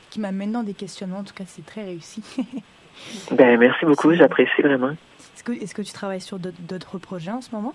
[0.09, 1.19] qui m'amènent dans des questionnements.
[1.19, 2.21] En tout cas, c'est très réussi.
[3.31, 4.89] Ben merci beaucoup, j'apprécie vraiment.
[5.35, 7.73] est-ce que est-ce que tu travailles sur d'autres projets en ce moment?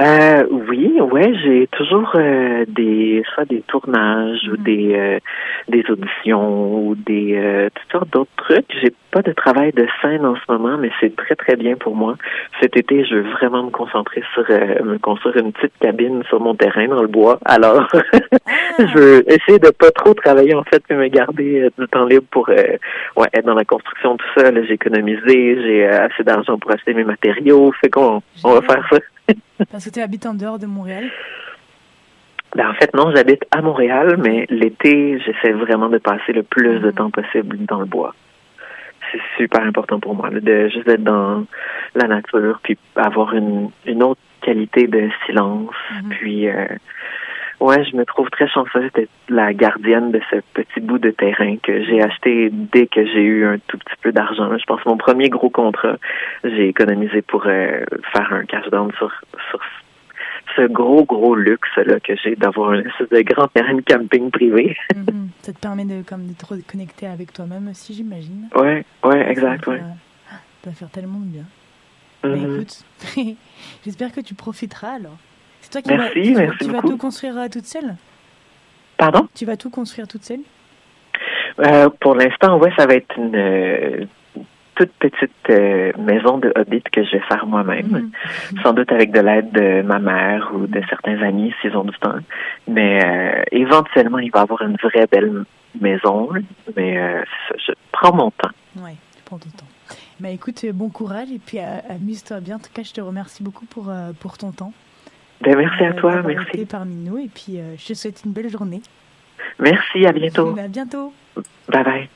[0.00, 4.64] Euh, oui, ouais, j'ai toujours euh, des soit des tournages ou Mhm.
[4.64, 5.18] des euh,
[5.68, 8.66] des auditions ou des euh, toutes sortes d'autres trucs.
[8.82, 11.94] J'ai pas de travail de scène en ce moment, mais c'est très très bien pour
[11.94, 12.16] moi.
[12.60, 16.40] Cet été, je veux vraiment me concentrer sur euh, me construire une petite cabine sur
[16.40, 17.38] mon terrain dans le bois.
[17.44, 17.86] Alors,
[18.80, 22.06] je veux essayer de pas trop travailler en fait, mais me garder euh, du temps
[22.06, 22.78] libre pour euh,
[23.16, 24.50] ouais être dans la construction tout ça.
[24.52, 27.70] J'ai économisé, j'ai assez d'argent pour acheter mes matériaux.
[27.80, 28.98] Fait qu'on on va faire ça.
[29.70, 31.10] Parce que tu habites en dehors de Montréal?
[32.56, 36.78] Ben, en fait, non, j'habite à Montréal, mais l'été, j'essaie vraiment de passer le plus
[36.80, 36.92] de Mhm.
[36.94, 38.14] temps possible dans le bois.
[39.12, 41.44] C'est super important pour moi, de juste être dans
[41.94, 45.74] la nature, puis avoir une, une autre qualité de silence.
[46.02, 46.08] Mhm.
[46.10, 46.66] Puis, euh,
[47.64, 51.56] ouais, je me trouve très chanceuse d'être la gardienne de ce petit bout de terrain
[51.62, 54.56] que j'ai acheté dès que j'ai eu un tout petit peu d'argent.
[54.56, 55.96] Je pense que mon premier gros contrat,
[56.44, 59.10] j'ai économisé pour euh, faire un cash down sur,
[59.50, 59.60] sur
[60.56, 64.76] ce gros, gros luxe là que j'ai d'avoir un de grand terrain de camping privé.
[64.94, 65.30] Mhm.
[65.42, 68.48] Ça te permet de comme de te reconnecter avec toi-même aussi, j'imagine.
[68.54, 69.78] ouais, ouais, exact, ouais.
[69.78, 69.86] doit-
[70.28, 71.44] Ça doit faire tellement de bien.
[72.22, 72.54] Bah, Mhm.
[72.54, 72.84] écoute,
[73.84, 75.18] j'espère que tu profiteras alors.
[75.74, 77.96] Toi qui Merci, vas, tu, merci tu vas tout construire euh, toute seule
[78.96, 79.26] Pardon?
[79.34, 80.40] Tu vas tout construire toute seule?
[81.58, 84.04] Euh, pour l'instant, ouais, ça va être une euh,
[84.76, 87.88] toute petite euh, maison de hobbit que je vais faire moi-même.
[87.88, 88.62] Mhm.
[88.62, 91.98] Sans doute avec de l'aide de ma mère ou de certains amis s'ils ont du
[91.98, 92.18] temps.
[92.68, 95.44] Mais euh, éventuellement, il va y avoir une vraie belle
[95.80, 96.28] maison.
[96.76, 97.24] Mais euh,
[97.66, 98.50] je prends mon temps.
[98.76, 99.66] Ouais, tu prends ton temps.
[100.20, 102.56] Bah écoute, euh, bon courage et puis euh, amuse-toi bien.
[102.56, 104.72] En tout cas, je te remercie beaucoup pour, euh, pour ton temps.
[105.40, 106.48] Ben, merci à euh, toi, merci.
[106.54, 108.80] été parmi nous et puis euh, je te souhaite une belle journée.
[109.58, 110.56] Merci, à bientôt.
[110.58, 111.12] À bientôt.
[111.68, 112.08] Bye bye.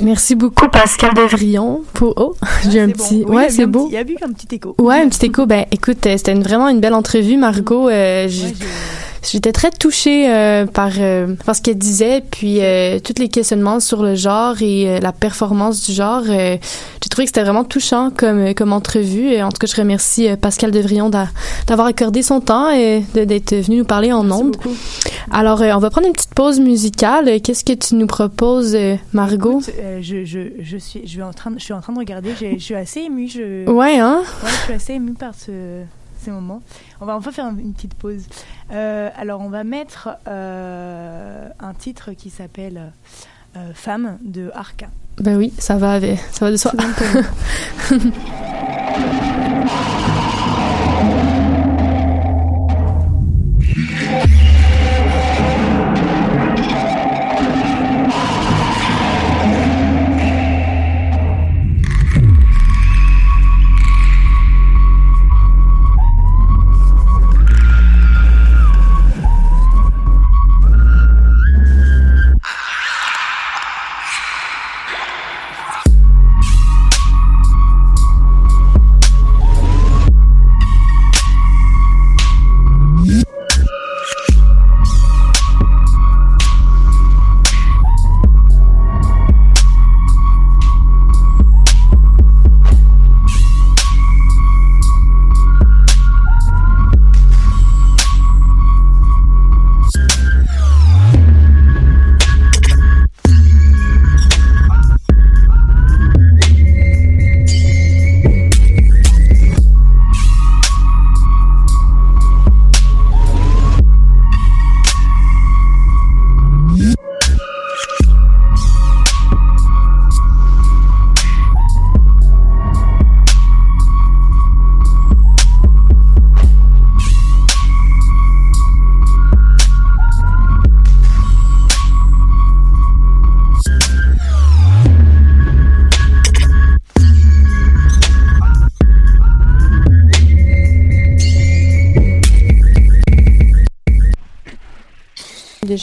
[0.00, 2.36] Merci beaucoup Pascal Devrillon pour oh
[2.70, 3.30] j'ai un petit bon.
[3.30, 4.76] Oui, ouais c'est un beau petit- Il y a eu un petit écho.
[4.78, 8.52] ouais un petit écho ben écoute euh, c'était vraiment une belle entrevue Margot euh, Ouais,
[9.24, 13.78] J'étais très touchée euh, par, euh, par ce qu'elle disait, puis euh, tous les questionnements
[13.80, 16.22] sur le genre et la performance du genre.
[16.24, 16.58] J'ai
[17.08, 19.28] trouvé que c'était vraiment touchant comme, comme entrevue.
[19.32, 21.28] Et en tout cas, je remercie Pascal Devrillon d'a-
[21.66, 24.56] d'avoir accordé son temps et d'être venu nous parler en ondes.
[25.30, 27.40] Alors, on va prendre une petite pause musicale.
[27.42, 28.76] Qu'est-ce que tu nous proposes,
[29.12, 29.60] Margot?
[29.60, 31.98] Écoute, je, je, je, suis, je, vais en train de, je suis en train de
[31.98, 32.30] regarder.
[32.38, 33.28] j'ai- Je suis assez émue.
[33.28, 34.22] Je, Ouais, hein?
[34.42, 35.50] Ouais, je suis assez émue par ce,
[36.22, 36.62] ces moments.
[37.00, 38.26] On va enfin faire une petite pause.
[38.72, 42.92] Euh, alors, on va mettre euh, un titre qui s'appelle
[43.56, 44.86] euh, Femme de Arca.
[45.18, 46.72] Ben oui, ça va avec, ça va de soi.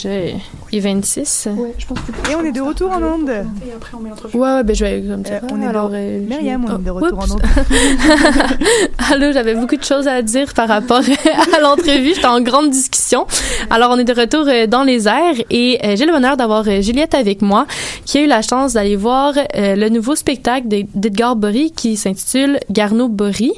[0.07, 0.39] déjà
[0.71, 1.49] il est 26.
[1.57, 3.31] Ouais, je pense que Et on est de retour en onde.
[3.79, 4.37] Après on met l'entrevue.
[4.37, 5.35] Ouais, ouais, ben je vais comme ça.
[5.35, 7.41] Euh, on est alors, euh, Myriam, on est de retour en onde.
[9.11, 11.01] Allô, j'avais beaucoup de choses à dire par rapport
[11.55, 12.13] à l'entrevue.
[12.13, 13.25] J'étais en grande discussion.
[13.69, 16.67] Alors, on est de retour euh, dans les airs et euh, j'ai le bonheur d'avoir
[16.67, 17.65] euh, Juliette avec moi
[18.05, 23.07] qui a eu la chance d'aller voir le nouveau spectacle d'Edgar Bory qui s'intitule Garneau
[23.07, 23.53] Bory.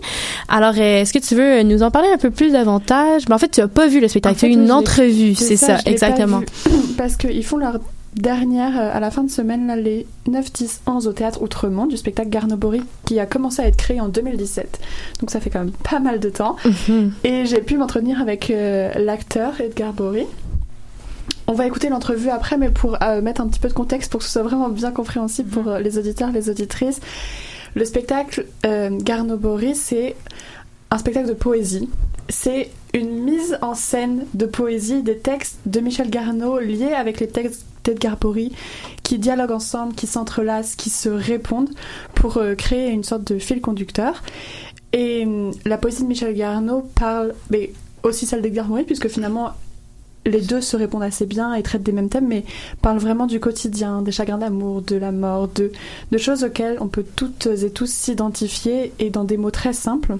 [0.48, 3.24] Alors, est-ce que tu veux nous en parler un peu plus davantage?
[3.28, 5.56] Mais en fait, tu n'as pas vu le spectacle, tu as eu une entrevue, c'est
[5.56, 6.42] ça, exactement.
[6.98, 7.80] Parce qu'ils font leur
[8.16, 11.98] dernière, à la fin de semaine, là, les 9, 10, 11 au théâtre Outremont du
[11.98, 14.80] spectacle Garnobori qui a commencé à être créé en 2017.
[15.20, 16.56] Donc ça fait quand même pas mal de temps.
[16.66, 17.14] Mhm.
[17.24, 20.26] Et j'ai pu m'entretenir avec euh, l'acteur Edgar Bory.
[21.48, 24.20] On va écouter l'entrevue après, mais pour euh, mettre un petit peu de contexte pour
[24.20, 27.00] que ce soit vraiment bien compréhensible pour euh, les auditeurs, les auditrices.
[27.74, 30.18] Le spectacle Garnobori, c'est
[30.90, 31.90] un spectacle de poésie.
[32.28, 37.28] C'est une mise en scène de poésie des textes de Michel Garneau liés avec les
[37.28, 38.52] textes d'Edgar Bory
[39.04, 41.70] qui dialoguent ensemble, qui s'entrelacent, qui se répondent
[42.16, 44.24] pour euh, créer une sorte de fil conducteur.
[44.94, 49.54] Et hum, la poésie de Michel Garneau parle, mais aussi celle d'Edgar Morin, puisque finalement
[50.26, 52.44] les deux se répondent assez bien et traitent des mêmes thèmes, mais
[52.82, 55.72] parlent vraiment du quotidien, des chagrins d'amour, de la mort, de,
[56.12, 60.18] de choses auxquelles on peut toutes et tous s'identifier et dans des mots très simples.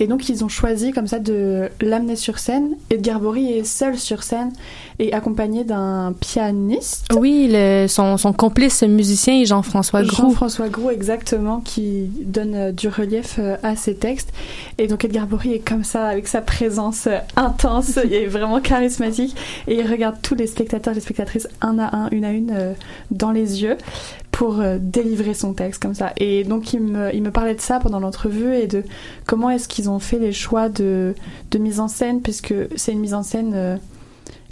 [0.00, 2.76] Et donc ils ont choisi comme ça de l'amener sur scène.
[2.90, 4.52] Edgar Bory est seul sur scène
[4.98, 7.06] et accompagné d'un pianiste.
[7.16, 7.54] Oui,
[7.88, 10.28] son, son, complice musicien est Jean-François Grou.
[10.28, 14.32] Jean-François Grou, exactement, qui donne euh, du relief euh, à ses textes.
[14.78, 19.36] Et donc Edgar Bory est comme ça, avec sa présence euh, intense et vraiment charismatique.
[19.66, 22.74] Et il regarde tous les spectateurs, les spectatrices, un à un, une à une,
[23.10, 23.76] dans les yeux
[24.32, 26.12] pour euh, délivrer son texte comme ça.
[26.16, 28.82] Et donc il me, il me parlait de ça pendant l'entrevue et de
[29.26, 31.14] comment est-ce qu'ils ont fait les choix de,
[31.50, 33.76] de mise en scène, puisque c'est une mise en scène euh,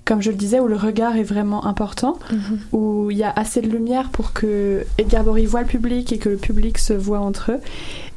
[0.05, 2.59] comme je le disais, où le regard est vraiment important, mhm.
[2.73, 6.19] où il y a assez de lumière pour que Edgar Bory voit le public et
[6.19, 7.61] que le public se voit entre eux.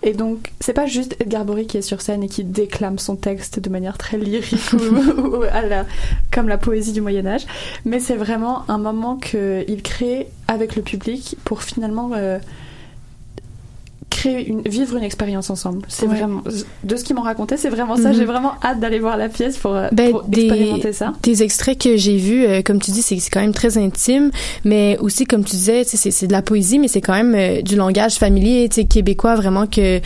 [0.05, 3.15] Et donc, c'est pas juste Edgar Bory qui est sur scène et qui déclame son
[3.15, 5.43] texte de manière très lyrique ou,
[6.31, 7.45] comme la poésie du Moyen Âge,
[7.85, 12.37] mais c'est vraiment un moment qu'il crée avec le public pour finalement euh,
[14.25, 15.86] une, vivre une expérience ensemble.
[15.88, 16.41] C'est vraiment
[16.83, 18.09] de ce qu'ils m'ont raconté, c'est vraiment ça.
[18.09, 18.15] Mhm.
[18.15, 21.13] J'ai vraiment hâte d'aller voir la pièce pour, euh, ben, expérimenter ça.
[21.23, 24.31] Des extraits que j'ai vus, euh, comme tu dis, c'est quand même très intime,
[24.63, 27.75] mais aussi comme tu disais, c'est de la poésie, mais c'est quand même euh, du
[27.75, 30.01] langage familier, québécois, vraiment que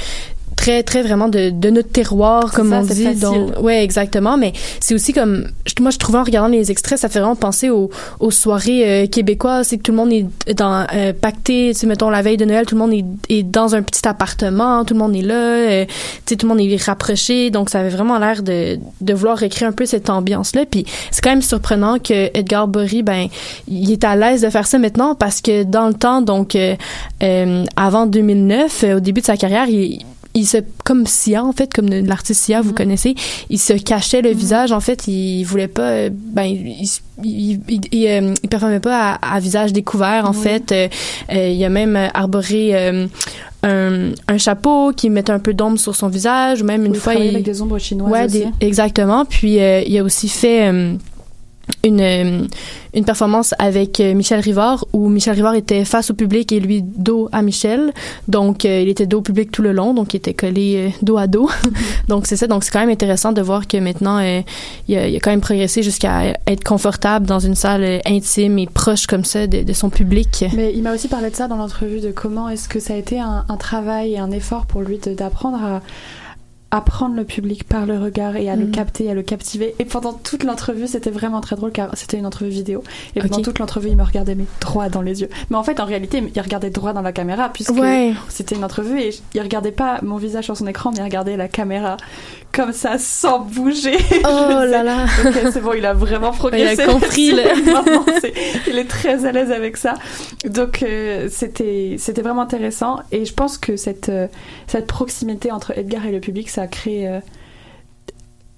[0.57, 3.15] très très vraiment de, de notre terroir comme on dit.
[3.15, 4.37] donc ouais exactement.
[4.37, 5.47] Mais c'est aussi comme
[5.79, 7.89] moi je trouvais en regardant les extraits ça fait vraiment penser aux,
[8.19, 9.67] aux soirées euh, québécoises.
[9.67, 12.43] C'est que tout le monde est dans euh, pacté tu sais mettons la veille de
[12.45, 15.35] Noël tout le monde est, est dans un petit appartement tout le monde est là
[15.35, 15.93] euh, tu
[16.25, 17.49] sais tout le monde est rapproché.
[17.49, 20.85] Donc ça avait vraiment l'air de de vouloir recréer un peu cette ambiance là puis
[21.11, 23.27] c'est quand même surprenant que Edgar Bory ben
[23.67, 26.75] il est à l'aise de faire ça maintenant parce que dans le temps donc euh,
[27.75, 30.03] avant 2009 au début de sa carrière il
[30.37, 32.75] il se comme Sia en fait comme l'artiste Sia vous mm-hmm.
[32.75, 33.15] connaissez
[33.49, 34.33] il se cachait le mm-hmm.
[34.33, 36.87] visage en fait il voulait pas euh, ben il
[37.23, 40.87] il, il, il, euh, performait pas à, visage découvert en fait euh,
[41.29, 42.75] il a même arboré
[43.63, 47.15] un, un, chapeau qui mettait un peu d'ombre sur son visage ou même une fois
[47.15, 48.45] il avec des ombres chinoises ouais, aussi.
[48.61, 50.71] exactement puis il a aussi fait
[51.83, 52.47] une
[52.97, 56.81] une performance avec euh, Michel Rivard où Michel Rivard était face au public et lui
[56.81, 57.93] dos à Michel.
[58.27, 60.89] Donc euh, il était dos au public tout le long, donc il était collé euh,
[61.03, 61.47] dos à dos.
[62.07, 62.47] donc c'est ça.
[62.47, 64.19] Donc c'est quand même intéressant de voir que maintenant
[64.87, 69.23] il a, quand même progressé jusqu'à être confortable dans une salle intime et proche comme
[69.23, 70.45] ça de, de son public.
[70.55, 72.97] Mais il m'a aussi parlé de ça dans l'entrevue de comment est-ce que ça a
[72.97, 75.81] été un, un travail et un effort pour lui d'apprendre à
[76.71, 78.71] apprendre le public par le regard et à le mm.
[78.71, 79.73] capter, à le captiver.
[79.79, 82.83] Et pendant toute l'entrevue, c'était vraiment très drôle car c'était une entrevue vidéo.
[83.15, 85.29] Et pendant toute l'entrevue, il me regardait mais droit dans les yeux.
[85.49, 87.73] Mais en fait, en réalité, il regardait droit dans la caméra puisque
[88.29, 91.37] c'était une entrevue et il regardait pas mon visage sur son écran, mais il regardait
[91.37, 91.97] la caméra
[92.51, 93.97] comme ça sans bouger.
[94.29, 95.05] Oh là là.
[95.51, 96.73] c'est bon, il a vraiment progressé.
[96.73, 97.33] Il a compris.
[98.67, 99.93] il est très à l'aise avec ça.
[100.45, 104.27] Donc euh, c'était c'était vraiment intéressant et je pense que cette euh,
[104.65, 107.19] cette proximité entre Edgar et le public, ça a créé euh,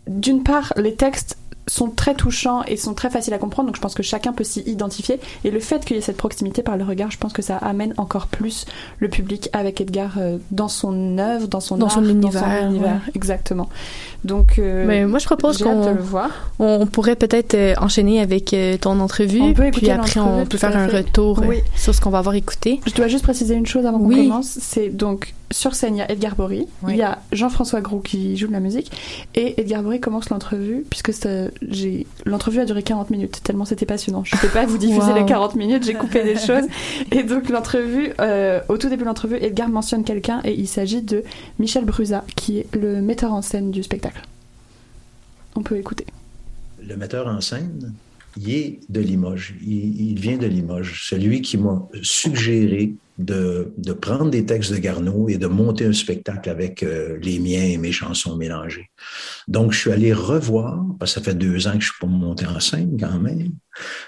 [0.07, 3.81] d'une part les textes sont très touchants et sont très faciles à comprendre, donc je
[3.81, 5.19] pense que chacun peut s'y identifier.
[5.43, 7.57] Et le fait qu'il y ait cette proximité par le regard, je pense que ça
[7.57, 8.65] amène encore plus
[8.97, 12.61] le public avec Edgar euh, dans son œuvre, dans son dans art, son univers, dans
[12.61, 13.01] son univers.
[13.13, 13.69] exactement.
[14.23, 15.95] Donc, euh, mais moi je propose qu'on
[16.57, 20.87] on pourrait peut-être enchaîner avec ton entrevue, on peut puis après on peut faire un
[20.87, 21.43] retour
[21.75, 22.79] sur ce qu'on va avoir écouté.
[22.87, 26.01] Je dois juste préciser une chose avant qu'on commence, c'est donc sur scène, il y
[26.01, 28.91] a Edgar Bory, il y a Jean-François Gros qui joue de la musique,
[29.35, 31.11] et Edgar Bory commence l'entrevue, puisque
[32.25, 34.23] l'entrevue a duré 40 minutes, tellement c'était passionnant.
[34.23, 36.65] Je ne peux pas vous diffuser les 40 minutes, j'ai coupé des choses.
[37.11, 41.01] Et donc l'entrevue, euh, au tout début de l'entrevue, Edgar mentionne quelqu'un, et il s'agit
[41.01, 41.23] de
[41.57, 44.21] Michel Brusa, qui est le metteur en scène du spectacle.
[45.55, 46.05] On peut écouter.
[46.87, 47.93] Le metteur en scène,
[48.37, 53.91] il est de Limoges, il, il vient de Limoges, celui qui m'a suggéré de, de,
[53.91, 57.77] prendre des textes de Garneau et de monter un spectacle avec euh, les miens et
[57.77, 58.89] mes chansons mélangées.
[59.49, 62.07] Donc, je suis allé revoir, parce que ça fait deux ans que je suis pas
[62.07, 63.51] monté en scène quand même.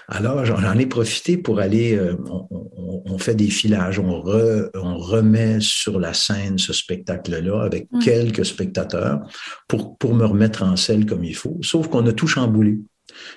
[0.08, 5.58] Alors, j'en ai profité pour aller, euh, on, on, fait des filages, on, on, remet
[5.60, 9.20] sur la scène ce spectacle-là avec quelques spectateurs
[9.68, 11.58] pour, pour me remettre en scène comme il faut.
[11.60, 12.78] Sauf qu'on a tout chamboulé.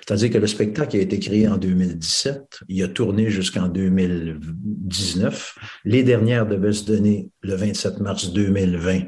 [0.06, 5.58] C'est-à-dire que le spectacle a été créé en 2017, il a tourné jusqu'en 2019.
[5.84, 9.00] Les dernières devaient se donner le 27 mars 2020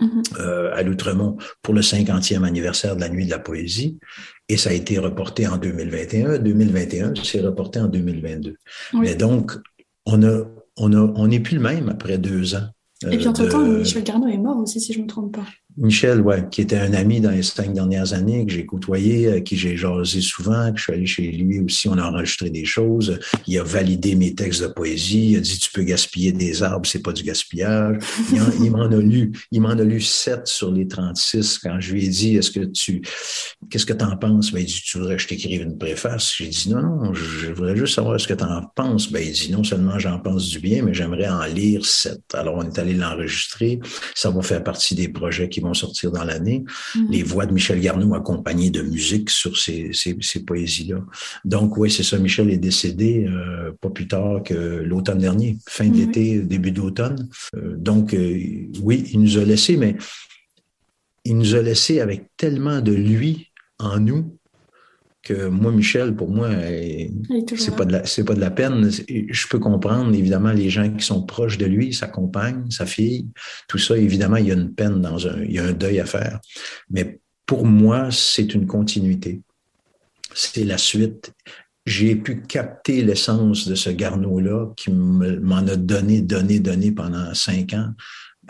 [0.00, 0.40] mm-hmm.
[0.40, 3.98] euh, à l'Outremont pour le 50e anniversaire de la Nuit de la Poésie.
[4.48, 6.38] Et ça a été reporté en 2021.
[6.38, 8.56] 2021, c'est reporté en 2022.
[8.94, 9.52] Mais donc,
[10.06, 10.42] on a,
[10.76, 12.68] on a, on n'est plus le même après deux ans.
[13.10, 15.46] Et puis entre-temps, Michel Garneau est mort aussi, si je ne me trompe pas.
[15.76, 19.40] Michel, ouais, qui était un ami dans les cinq dernières années, que j'ai côtoyé, à
[19.40, 22.64] qui j'ai jasé souvent, que je suis allé chez lui aussi, on a enregistré des
[22.64, 23.18] choses.
[23.48, 25.32] Il a validé mes textes de poésie.
[25.32, 27.98] Il a dit, tu peux gaspiller des arbres, c'est pas du gaspillage.
[28.60, 32.04] Il, m'en a lu, il m'en a lu sept sur les 36 quand je lui
[32.04, 33.02] ai dit, est-ce que tu,
[33.68, 34.52] qu'est-ce que tu en penses?
[34.52, 36.34] Ben, il dit, tu voudrais que je t'écrive une préface?
[36.36, 39.10] J'ai dit, non, non, je voudrais juste savoir ce que tu en penses.
[39.10, 42.22] Ben, il dit, non seulement j'en pense du bien, mais j'aimerais en lire sept.
[42.32, 43.80] Alors, on est allé l'enregistrer.
[44.14, 46.64] Ça va faire partie des projets qui vont sortir dans l'année.
[46.94, 47.06] Mhm.
[47.10, 51.00] Les voix de Michel Garneau accompagnées de musique sur ces, ces, ces poésies-là.
[51.44, 52.18] Donc, oui, c'est ça.
[52.18, 57.28] Michel est décédé euh, pas plus tard que l'automne dernier, fin de l'été, début d'automne.
[57.56, 58.38] Euh, donc, euh,
[58.82, 59.96] oui, il nous a laissé, mais
[61.24, 63.48] il nous a laissé avec tellement de lui
[63.78, 64.36] en nous
[65.24, 66.50] que moi, Michel, pour moi,
[67.56, 68.90] c'est pas de la, c'est pas de la peine.
[68.90, 73.28] Je peux comprendre, évidemment, les gens qui sont proches de lui, sa compagne, sa fille,
[73.66, 75.98] tout ça, évidemment, il y a une peine dans un, il y a un deuil
[75.98, 76.40] à faire.
[76.90, 79.40] Mais pour moi, c'est une continuité.
[80.34, 81.32] C'est la suite.
[81.86, 87.74] J'ai pu capter l'essence de ce Garneau-là qui m'en a donné, donné, donné pendant cinq
[87.74, 87.90] ans.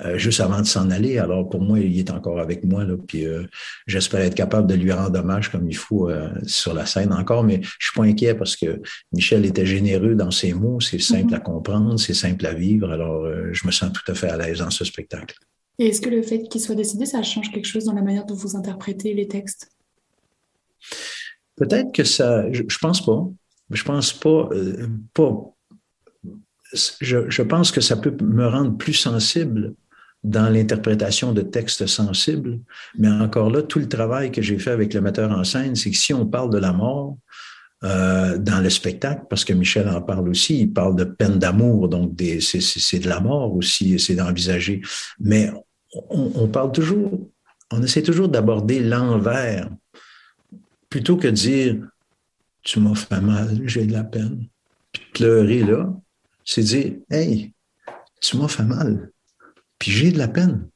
[0.01, 1.19] Euh, juste avant de s'en aller.
[1.19, 3.45] Alors pour moi, il est encore avec moi, là, puis euh,
[3.87, 7.45] j'espère être capable de lui rendre hommage comme il faut euh, sur la scène encore,
[7.45, 11.33] mais je suis pas inquiet parce que Michel était généreux dans ses mots, c'est simple
[11.33, 11.37] mm-hmm.
[11.37, 14.59] à comprendre, c'est simple à vivre, alors je me sens tout à fait à l'aise
[14.59, 15.37] dans ce spectacle.
[15.79, 18.27] Et est-ce que le fait qu'il soit décédé, ça change quelque chose dans la manière
[18.27, 19.71] dont vous interprétez les textes?
[21.55, 23.29] Peut-être que ça, je, je, pense pas,
[23.71, 24.49] je pense pas,
[25.13, 25.55] pas
[27.01, 29.75] je, je, pense que ça peut me rendre plus sensible
[30.25, 32.59] dans l'interprétation de textes sensibles.
[32.99, 35.91] Mais encore là, tout le travail que j'ai fait avec le metteur en scène, c'est
[35.91, 37.19] que si on parle de la mort
[37.85, 41.91] euh, dans le spectacle, parce que Michel en parle aussi, il parle de peine d'amour,
[41.91, 44.81] donc c'est de la mort aussi, c'est d'envisager.
[45.21, 45.51] Mais
[46.09, 47.29] on, parle toujours,
[47.71, 49.69] on essaie toujours d'aborder l'envers
[50.89, 51.77] plutôt que de dire
[52.63, 54.47] tu m'as fait mal, j'ai de la peine.
[54.91, 55.93] Puis pleurer là,
[56.45, 57.53] c'est dire hey,
[58.23, 59.11] tu m'as fait mal,
[59.91, 60.69] j'ai de la peine.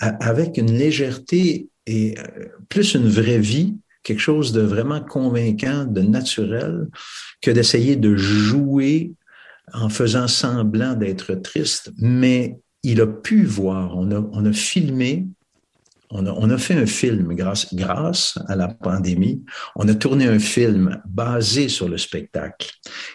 [0.00, 6.00] avec une légèreté et euh, plus une vraie vie, quelque chose de vraiment convaincant, de
[6.00, 6.88] naturel,
[7.42, 9.12] que d'essayer de jouer
[9.72, 15.26] en faisant semblant d'être triste, mais il a pu voir, on a, on a filmé,
[16.10, 19.44] on a, on a, fait un film grâce, grâce à la pandémie,
[19.76, 22.70] on a tourné un film basé sur le spectacle,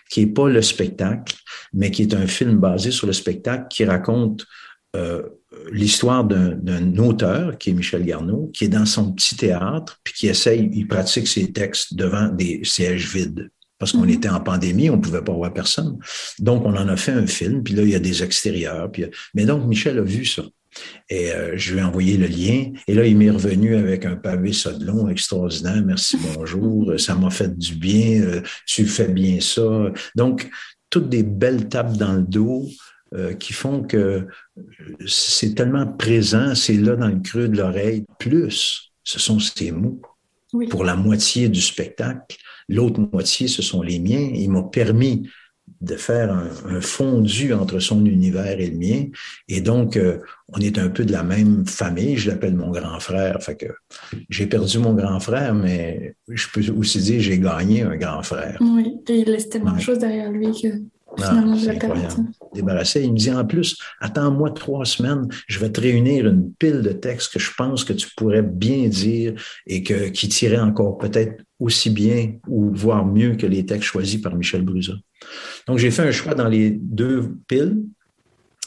[0.09, 1.36] qui est pas le spectacle,
[1.74, 4.45] mais qui est un film basé sur le spectacle qui raconte
[4.96, 5.24] euh,
[5.72, 10.28] l'histoire d'un auteur, qui est Michel Garneau, qui est dans son petit théâtre, puis qui
[10.28, 14.10] essaye, il pratique ses textes devant des sièges vides parce qu'on mhm.
[14.10, 15.98] était en pandémie, on pouvait pas voir personne.
[16.39, 18.91] Donc, on en a fait un film, puis là, il y a des extérieurs.
[18.91, 20.43] Puis, mais donc, Michel a vu ça.
[21.10, 22.72] Et euh, je lui ai envoyé le lien.
[22.88, 25.82] Et là, il m'est revenu avec un pavé Sodelon extraordinaire.
[25.86, 26.93] Merci, bonjour.
[27.00, 28.22] Ça m'a fait du bien.
[28.22, 29.91] Euh, tu fais bien ça.
[30.16, 30.50] Donc,
[30.89, 32.68] toutes des belles tapes dans le dos
[33.14, 34.28] euh, qui font que
[35.06, 38.06] c'est tellement présent, c'est là dans le creux de l'oreille.
[38.20, 40.01] Plus, ce sont ces mots.
[40.70, 42.38] Pour la moitié du spectacle,
[42.68, 44.30] L'autre moitié, ce sont les miens.
[44.34, 45.30] Il m'a permis
[45.82, 49.06] de faire un, fondu entre son univers et le mien.
[49.47, 52.18] Et donc, euh, on est un peu de la même famille.
[52.18, 53.41] Je l'appelle mon grand frère.
[53.41, 53.68] Fait que
[54.30, 58.58] j'ai perdu mon grand frère, mais je peux aussi dire j'ai gagné un grand frère.
[58.62, 60.68] Oui, et il laisse tellement de choses derrière lui que
[61.24, 61.43] ah,
[62.53, 63.03] Débarrassé.
[63.03, 66.91] Il me dit en plus, attends-moi trois semaines, je vais te réunir une pile de
[66.91, 69.34] textes que je pense que tu pourrais bien dire
[69.68, 74.22] et que, qui tiraient encore peut-être aussi bien ou voire mieux que les textes choisis
[74.22, 74.93] par Michel Brusa.
[75.68, 77.84] Donc, j'ai fait un choix dans les deux piles.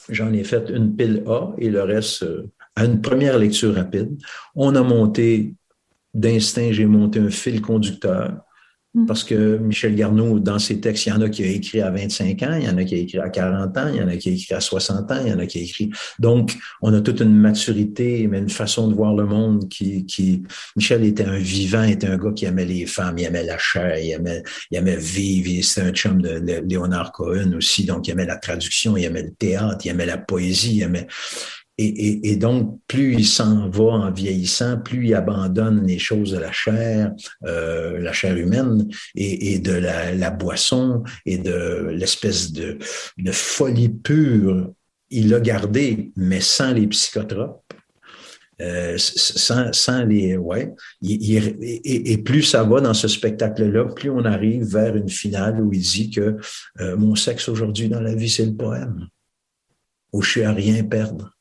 [0.08, 4.16] J'en ai fait une pile A et le reste euh, à une première lecture rapide.
[4.54, 5.54] On a monté
[6.14, 8.40] d'instinct, j'ai monté un fil conducteur.
[9.06, 11.90] Parce que Michel Garneau, dans ses textes, il y en a qui a écrit à
[11.90, 14.08] 25 ans, il y en a qui a écrit à 40 ans, il y en
[14.08, 15.90] a qui a écrit à 60 ans, il y en a qui a écrit.
[16.18, 20.42] Donc, on a toute une maturité, mais une façon de voir le monde qui, qui,
[20.74, 23.98] Michel était un vivant, était un gars qui aimait les femmes, il aimait la chair,
[23.98, 28.26] il aimait, il aimait vivre, c'était un chum de Léonard Cohen aussi, donc il aimait
[28.26, 31.06] la traduction, il aimait le théâtre, il aimait la poésie, il aimait,
[31.80, 36.50] et, donc, plus il s'en va en vieillissant, plus il abandonne les choses de la
[36.50, 37.12] chair,
[37.46, 42.78] euh, la chair humaine, et, de la, boisson, et de l'espèce de,
[43.30, 44.72] folie pure.
[45.10, 47.62] Il l'a gardé, mais sans les psychotropes.
[48.60, 54.64] Euh, sans, les ouais et, plus ça va dans ce spectacle là plus on arrive
[54.64, 56.38] vers une finale où il dit que
[56.80, 59.06] euh, mon sexe aujourd'hui dans la vie c'est le poème
[60.12, 61.37] où je suis à rien perdre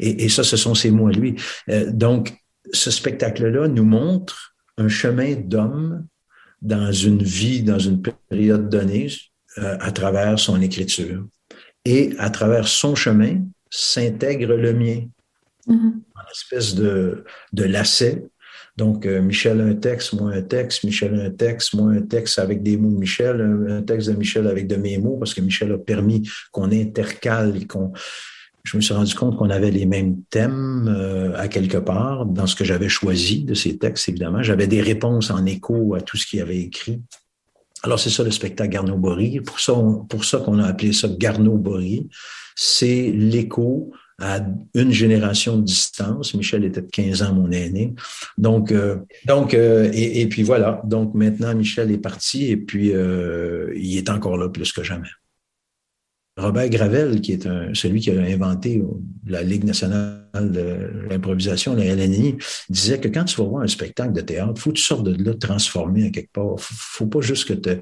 [0.00, 1.36] et, ça, ce sont ses mots à lui.
[1.68, 2.34] Euh, donc,
[2.72, 6.06] ce spectacle-là nous montre un chemin d'homme
[6.62, 9.08] dans une vie, dans une période donnée,
[9.58, 11.26] euh, à travers son écriture.
[11.84, 15.02] Et à travers son chemin s'intègre le mien.
[15.68, 15.92] Mm-hmm.
[15.92, 18.24] Une espèce de, de lacet.
[18.76, 22.02] Donc, euh, Michel a un texte, moi un texte, Michel a un texte, moi un
[22.02, 25.16] texte avec des mots de Michel, un, un texte de Michel avec de mes mots,
[25.16, 27.92] parce que Michel a permis qu'on intercale, qu'on
[28.64, 32.46] je me suis rendu compte qu'on avait les mêmes thèmes euh, à quelque part dans
[32.46, 34.42] ce que j'avais choisi de ces textes, évidemment.
[34.42, 37.02] J'avais des réponses en écho à tout ce qu'il avait écrit.
[37.82, 39.40] Alors, c'est ça le spectacle Garneau-Bory.
[39.40, 39.74] Pour ça,
[40.08, 42.08] pour ça qu'on a appelé ça Garneau-Bory.
[42.56, 44.40] C'est l'écho à
[44.74, 46.32] une génération de distance.
[46.32, 47.92] Michel était de 15 ans mon aîné.
[48.38, 48.96] Donc, euh,
[49.26, 50.80] donc euh, et, et, puis voilà.
[50.84, 55.10] Donc maintenant, Michel est parti et puis il est encore là plus que jamais.
[56.36, 58.82] Robert Gravel, qui est celui qui a inventé
[59.26, 62.36] la Ligue nationale de l'improvisation, la LNI,
[62.68, 65.22] disait que quand tu vas voir un spectacle de théâtre, faut que tu sortes de
[65.22, 66.56] là transformé à quelque part.
[66.58, 67.80] Faut, pas juste que tu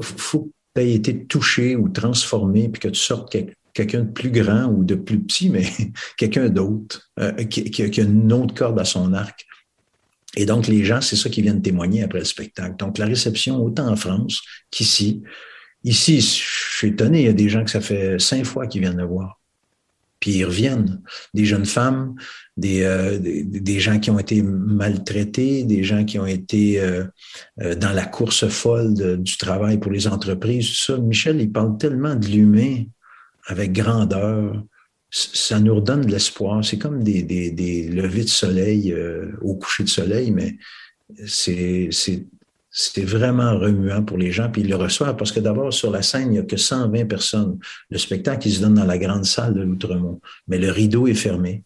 [0.00, 3.36] faut aies été touché ou transformé puis que tu sortes
[3.74, 5.64] quelqu'un de plus grand ou de plus petit, mais
[6.16, 9.46] quelqu'un d'autre, euh, qui, qui, a une autre corde à son arc.
[10.36, 12.76] Et donc, les gens, c'est ça qui viennent témoigner après le spectacle.
[12.76, 14.40] Donc, la réception, autant en France
[14.70, 15.22] qu'ici,
[15.88, 18.82] Ici, je suis étonné, il y a des gens que ça fait cinq fois qu'ils
[18.82, 19.40] viennent le voir.
[20.20, 21.00] Puis ils reviennent.
[21.32, 22.14] Des jeunes femmes,
[22.58, 27.04] des, euh, des, gens qui ont été maltraités, des gens qui ont été euh,
[27.62, 30.98] euh, dans la course folle du travail pour les entreprises, tout ça.
[30.98, 32.84] Michel, il parle tellement de l'humain
[33.46, 34.62] avec grandeur.
[35.10, 36.62] Ça nous redonne de l'espoir.
[36.62, 38.94] C'est comme des, des, levées de soleil
[39.40, 40.58] au coucher de soleil, mais
[41.24, 41.88] c'est
[42.80, 46.00] c'est vraiment remuant pour les gens, puis ils le reçoivent parce que d'abord, sur la
[46.00, 47.58] scène, il n'y a que 120 personnes.
[47.90, 51.14] Le spectacle, il se donne dans la grande salle de l'Outremont, mais le rideau est
[51.14, 51.64] fermé.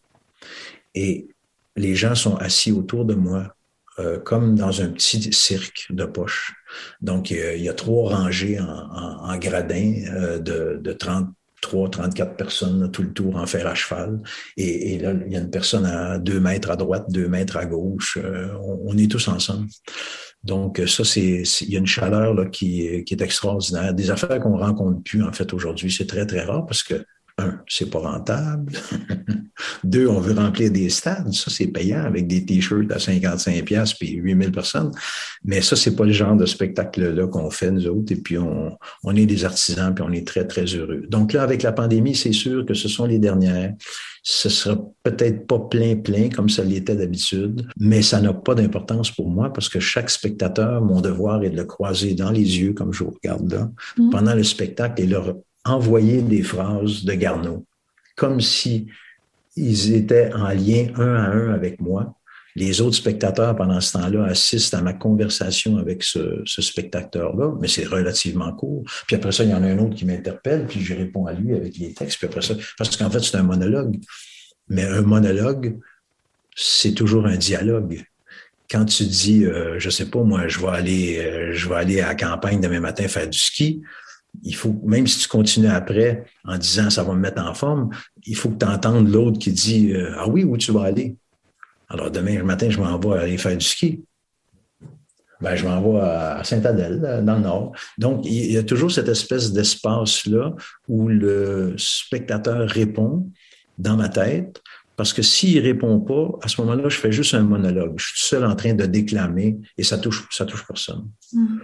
[0.95, 1.29] Et
[1.77, 3.55] les gens sont assis autour de moi,
[3.99, 6.55] euh, comme dans un petit cirque de poche.
[7.03, 12.91] Donc, il y a, trois rangées en, en, gradin euh, de, de 33, 34 personnes
[12.91, 14.23] tout le tour en fer à cheval.
[14.57, 17.67] Et, là, il y a une personne à deux mètres à droite, deux mètres à
[17.67, 18.17] gauche.
[18.17, 19.67] Euh, on, est tous ensemble.
[20.45, 23.95] Donc, ça, c'est, il y a une chaleur là, qui, qui est extraordinaire.
[23.95, 25.91] Des affaires qu'on rencontre plus, en fait, aujourd'hui.
[25.91, 27.05] C'est très, très rare parce que
[27.39, 28.73] un, c'est pas rentable.
[29.85, 31.33] Deux, on veut remplir des stades.
[31.33, 34.91] Ça, c'est payant avec des t-shirts à 55 pièces puis 8000 personnes.
[35.45, 38.13] Mais ça, c'est pas le genre de spectacle-là qu'on fait, nous autres.
[38.13, 41.03] Et puis, on, on est des artisans puis on est très, très heureux.
[41.09, 43.75] Donc là, avec la pandémie, c'est sûr que ce sont les dernières.
[44.23, 49.11] Ce sera peut-être pas plein, plein comme ça l'était d'habitude, mais ça n'a pas d'importance
[49.11, 52.73] pour moi parce que chaque spectateur, mon devoir est de le croiser dans les yeux,
[52.73, 54.11] comme je vous regarde là, mmh.
[54.11, 55.35] pendant le spectacle et leur
[55.65, 57.65] envoyer des phrases de Garneau,
[58.17, 58.89] comme si
[59.57, 62.15] ils étaient en lien un à un avec moi.
[62.55, 67.87] Les autres spectateurs, pendant ce temps-là, assistent à ma conversation avec ce, spectateur-là, mais c'est
[67.87, 68.83] relativement court.
[69.07, 71.33] Puis après ça, il y en a un autre qui m'interpelle, puis je réponds à
[71.33, 72.19] lui avec les textes.
[72.19, 73.99] Puis après ça, parce qu'en fait, c'est un monologue.
[74.69, 75.79] Mais un monologue,
[76.55, 78.05] c'est toujours un dialogue.
[78.71, 82.01] Quand tu dis, euh, je sais pas, moi, je vais aller, euh, je vais aller
[82.01, 83.83] à la campagne demain matin faire du ski,
[84.43, 87.91] il faut, même si tu continues après en disant ça va me mettre en forme,
[88.25, 91.17] il faut que tu entendes l'autre qui dit euh, Ah oui, où tu vas aller?
[91.89, 94.05] Alors demain matin, je m'en vais aller faire du ski.
[95.41, 97.73] Ben, je m'en vais à Saint-Adèle, dans le nord.
[97.99, 100.55] Donc, il y a toujours cette espèce d'espace-là
[100.87, 103.29] où le spectateur répond
[103.77, 104.63] dans ma tête.
[104.95, 107.95] Parce que s'il répond pas, à ce moment-là, je fais juste un monologue.
[107.97, 111.09] Je suis seul en train de déclamer et ça touche, ça touche personne.
[111.33, 111.59] Mmh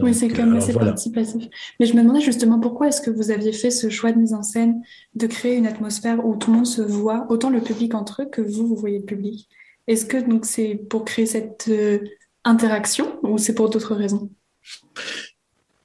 [0.00, 1.48] oui, c'est comme assez participatif.
[1.80, 4.32] Mais je me demandais justement pourquoi est-ce que vous aviez fait ce choix de mise
[4.32, 4.82] en scène,
[5.14, 8.26] de créer une atmosphère où tout le monde se voit, autant le public entre eux
[8.26, 9.48] que vous, vous voyez le public?
[9.86, 11.98] Est-ce que donc c'est pour créer cette euh,
[12.44, 14.30] interaction ou c'est pour d'autres raisons?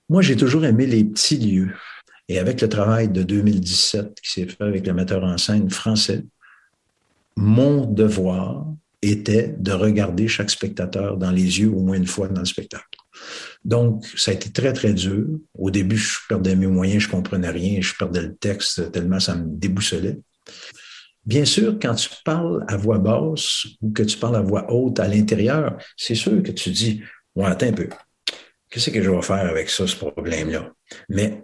[0.09, 1.73] Moi, j'ai toujours aimé les petits lieux.
[2.29, 6.23] Et avec le travail de 2017 qui s'est fait avec le metteur en scène français,
[7.35, 8.65] mon devoir
[9.01, 13.02] était de regarder chaque spectateur dans les yeux au moins une fois dans le spectacle.
[13.65, 15.25] Donc, ça a été très, très dur.
[15.53, 19.35] Au début, je perdais mes moyens, je comprenais rien, je perdais le texte tellement ça
[19.35, 20.19] me déboussolait.
[21.25, 24.99] Bien sûr, quand tu parles à voix basse ou que tu parles à voix haute
[24.99, 27.01] à l'intérieur, c'est sûr que tu dis,
[27.35, 27.87] ouais, attends un peu.
[28.69, 30.73] Qu'est-ce que je vais faire avec ça, ce problème-là?
[31.07, 31.43] Mais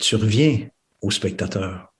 [0.00, 0.68] tu reviens
[1.00, 1.93] au spectateur.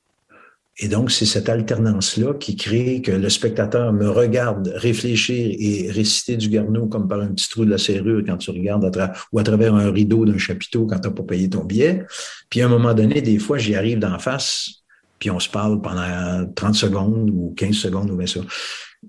[0.79, 6.37] Et donc, c'est cette alternance-là qui crée que le spectateur me regarde réfléchir et réciter
[6.37, 9.39] du Garneau comme par un petit trou de la serrure quand tu regardes à ou
[9.39, 12.05] à travers un rideau d'un chapiteau quand tu n'as pas payé ton billet.
[12.51, 14.83] Puis à un moment donné, des fois, j'y arrive d'en face,
[15.21, 18.41] puis on se parle pendant 30 secondes ou 15 secondes ou bien ça.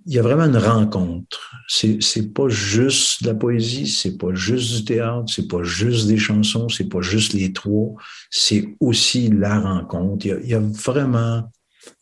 [0.05, 1.51] Il y a vraiment une rencontre.
[1.67, 6.07] C'est, c'est pas juste de la poésie, c'est pas juste du théâtre, c'est pas juste
[6.07, 7.93] des chansons, c'est pas juste les trois,
[8.29, 10.25] c'est aussi la rencontre.
[10.25, 11.49] Il y a, il y a vraiment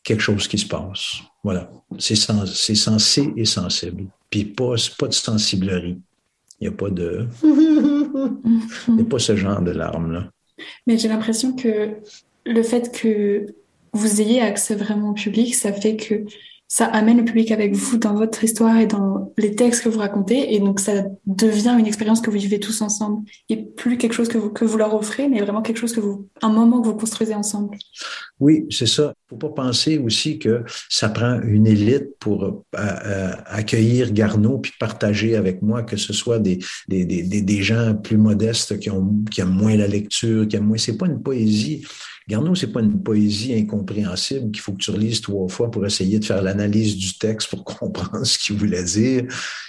[0.03, 1.17] quelque chose qui se passe.
[1.43, 1.69] Voilà.
[1.99, 4.05] C'est c'est sensé et sensible.
[4.29, 5.97] Puis pas, pas de sensiblerie.
[6.59, 7.27] Il n'y a pas de.
[7.43, 10.29] Il n'y a pas ce genre de larmes-là.
[10.87, 11.95] Mais j'ai l'impression que
[12.45, 13.47] le fait que
[13.91, 16.25] vous ayez accès vraiment au public, ça fait que
[16.73, 19.99] ça amène le public avec vous dans votre histoire et dans les textes que vous
[19.99, 20.55] racontez.
[20.55, 23.29] Et donc, ça devient une expérience que vous vivez tous ensemble.
[23.47, 25.99] Et plus quelque chose que vous, que vous leur offrez, mais vraiment quelque chose que
[25.99, 27.77] vous, un moment que vous construisez ensemble.
[28.39, 29.13] Oui, c'est ça.
[29.29, 34.71] Faut pas penser aussi que ça prend une élite pour euh, euh, accueillir Garneau puis
[34.79, 36.57] partager avec moi, que ce soit des,
[36.87, 40.65] des, des, des gens plus modestes qui, ont, qui aiment moins la lecture, qui aiment
[40.65, 40.79] moins.
[40.79, 41.85] C'est pas une poésie
[42.27, 46.19] Garneau, c'est pas une poésie incompréhensible qu'il faut que tu relises trois fois pour essayer
[46.19, 49.23] de faire l'analyse du texte pour comprendre ce qu'il voulait dire.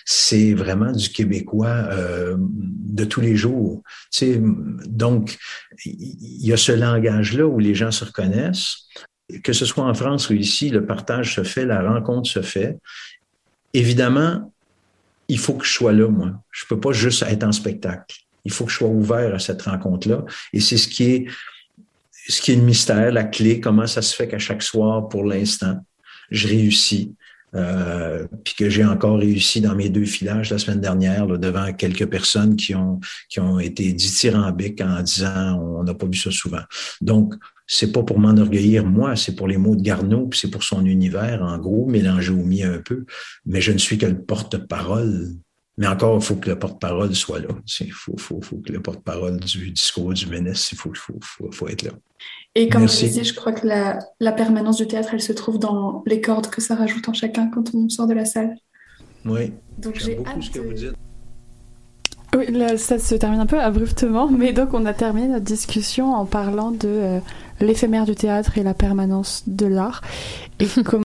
[0.04, 3.82] C'est vraiment du québécois euh, de tous les jours.
[4.12, 4.42] Tu sais,
[4.86, 5.38] donc,
[5.84, 8.86] il y a ce langage-là où les gens se reconnaissent.
[9.42, 12.78] Que ce soit en France ou ici, le partage se fait, la rencontre se fait.
[13.72, 14.52] Évidemment,
[15.28, 16.32] il faut que je sois là, moi.
[16.50, 18.16] Je peux pas juste être en spectacle.
[18.44, 20.24] Il faut que je sois ouvert à cette rencontre-là.
[20.52, 21.26] Et c'est ce qui est
[22.26, 25.24] ce qui est le mystère, la clé, comment ça se fait qu'à chaque soir, pour
[25.24, 25.78] l'instant,
[26.30, 27.14] je réussis.
[27.54, 32.06] Euh, puis que j'ai encore réussi dans mes deux filages la semaine dernière devant quelques
[32.06, 32.98] personnes qui ont
[33.28, 36.62] qui ont été dithyrambiques en disant on n'a pas vu ça souvent.
[37.00, 37.34] Donc
[37.68, 41.42] c'est pas pour m'enorgueillir moi, c'est pour les mots de Garneau, c'est pour son univers
[41.42, 43.04] en gros mélangé au mien un peu.
[43.46, 45.28] Mais je ne suis que le porte-parole
[45.76, 47.48] Mais encore, il faut que le porte-parole soit là.
[47.80, 51.50] Il faut, faut, faut, que le porte-parole du discours du ministre, il faut, faut, faut,
[51.50, 51.90] faut être là.
[52.54, 55.58] Et comme je disais, je crois que la, la, permanence du théâtre, elle se trouve
[55.58, 58.54] dans les cordes que ça rajoute en chacun quand on sort de la salle.
[59.24, 59.52] Oui.
[59.78, 60.94] Donc j'ai beaucoup ce que vous dites.
[62.36, 66.14] Oui, là, ça se termine un peu abruptement, mais donc on a terminé notre discussion
[66.14, 67.20] en parlant de euh,
[67.60, 70.02] l'éphémère du théâtre et la permanence de l'art
[70.58, 70.84] et comment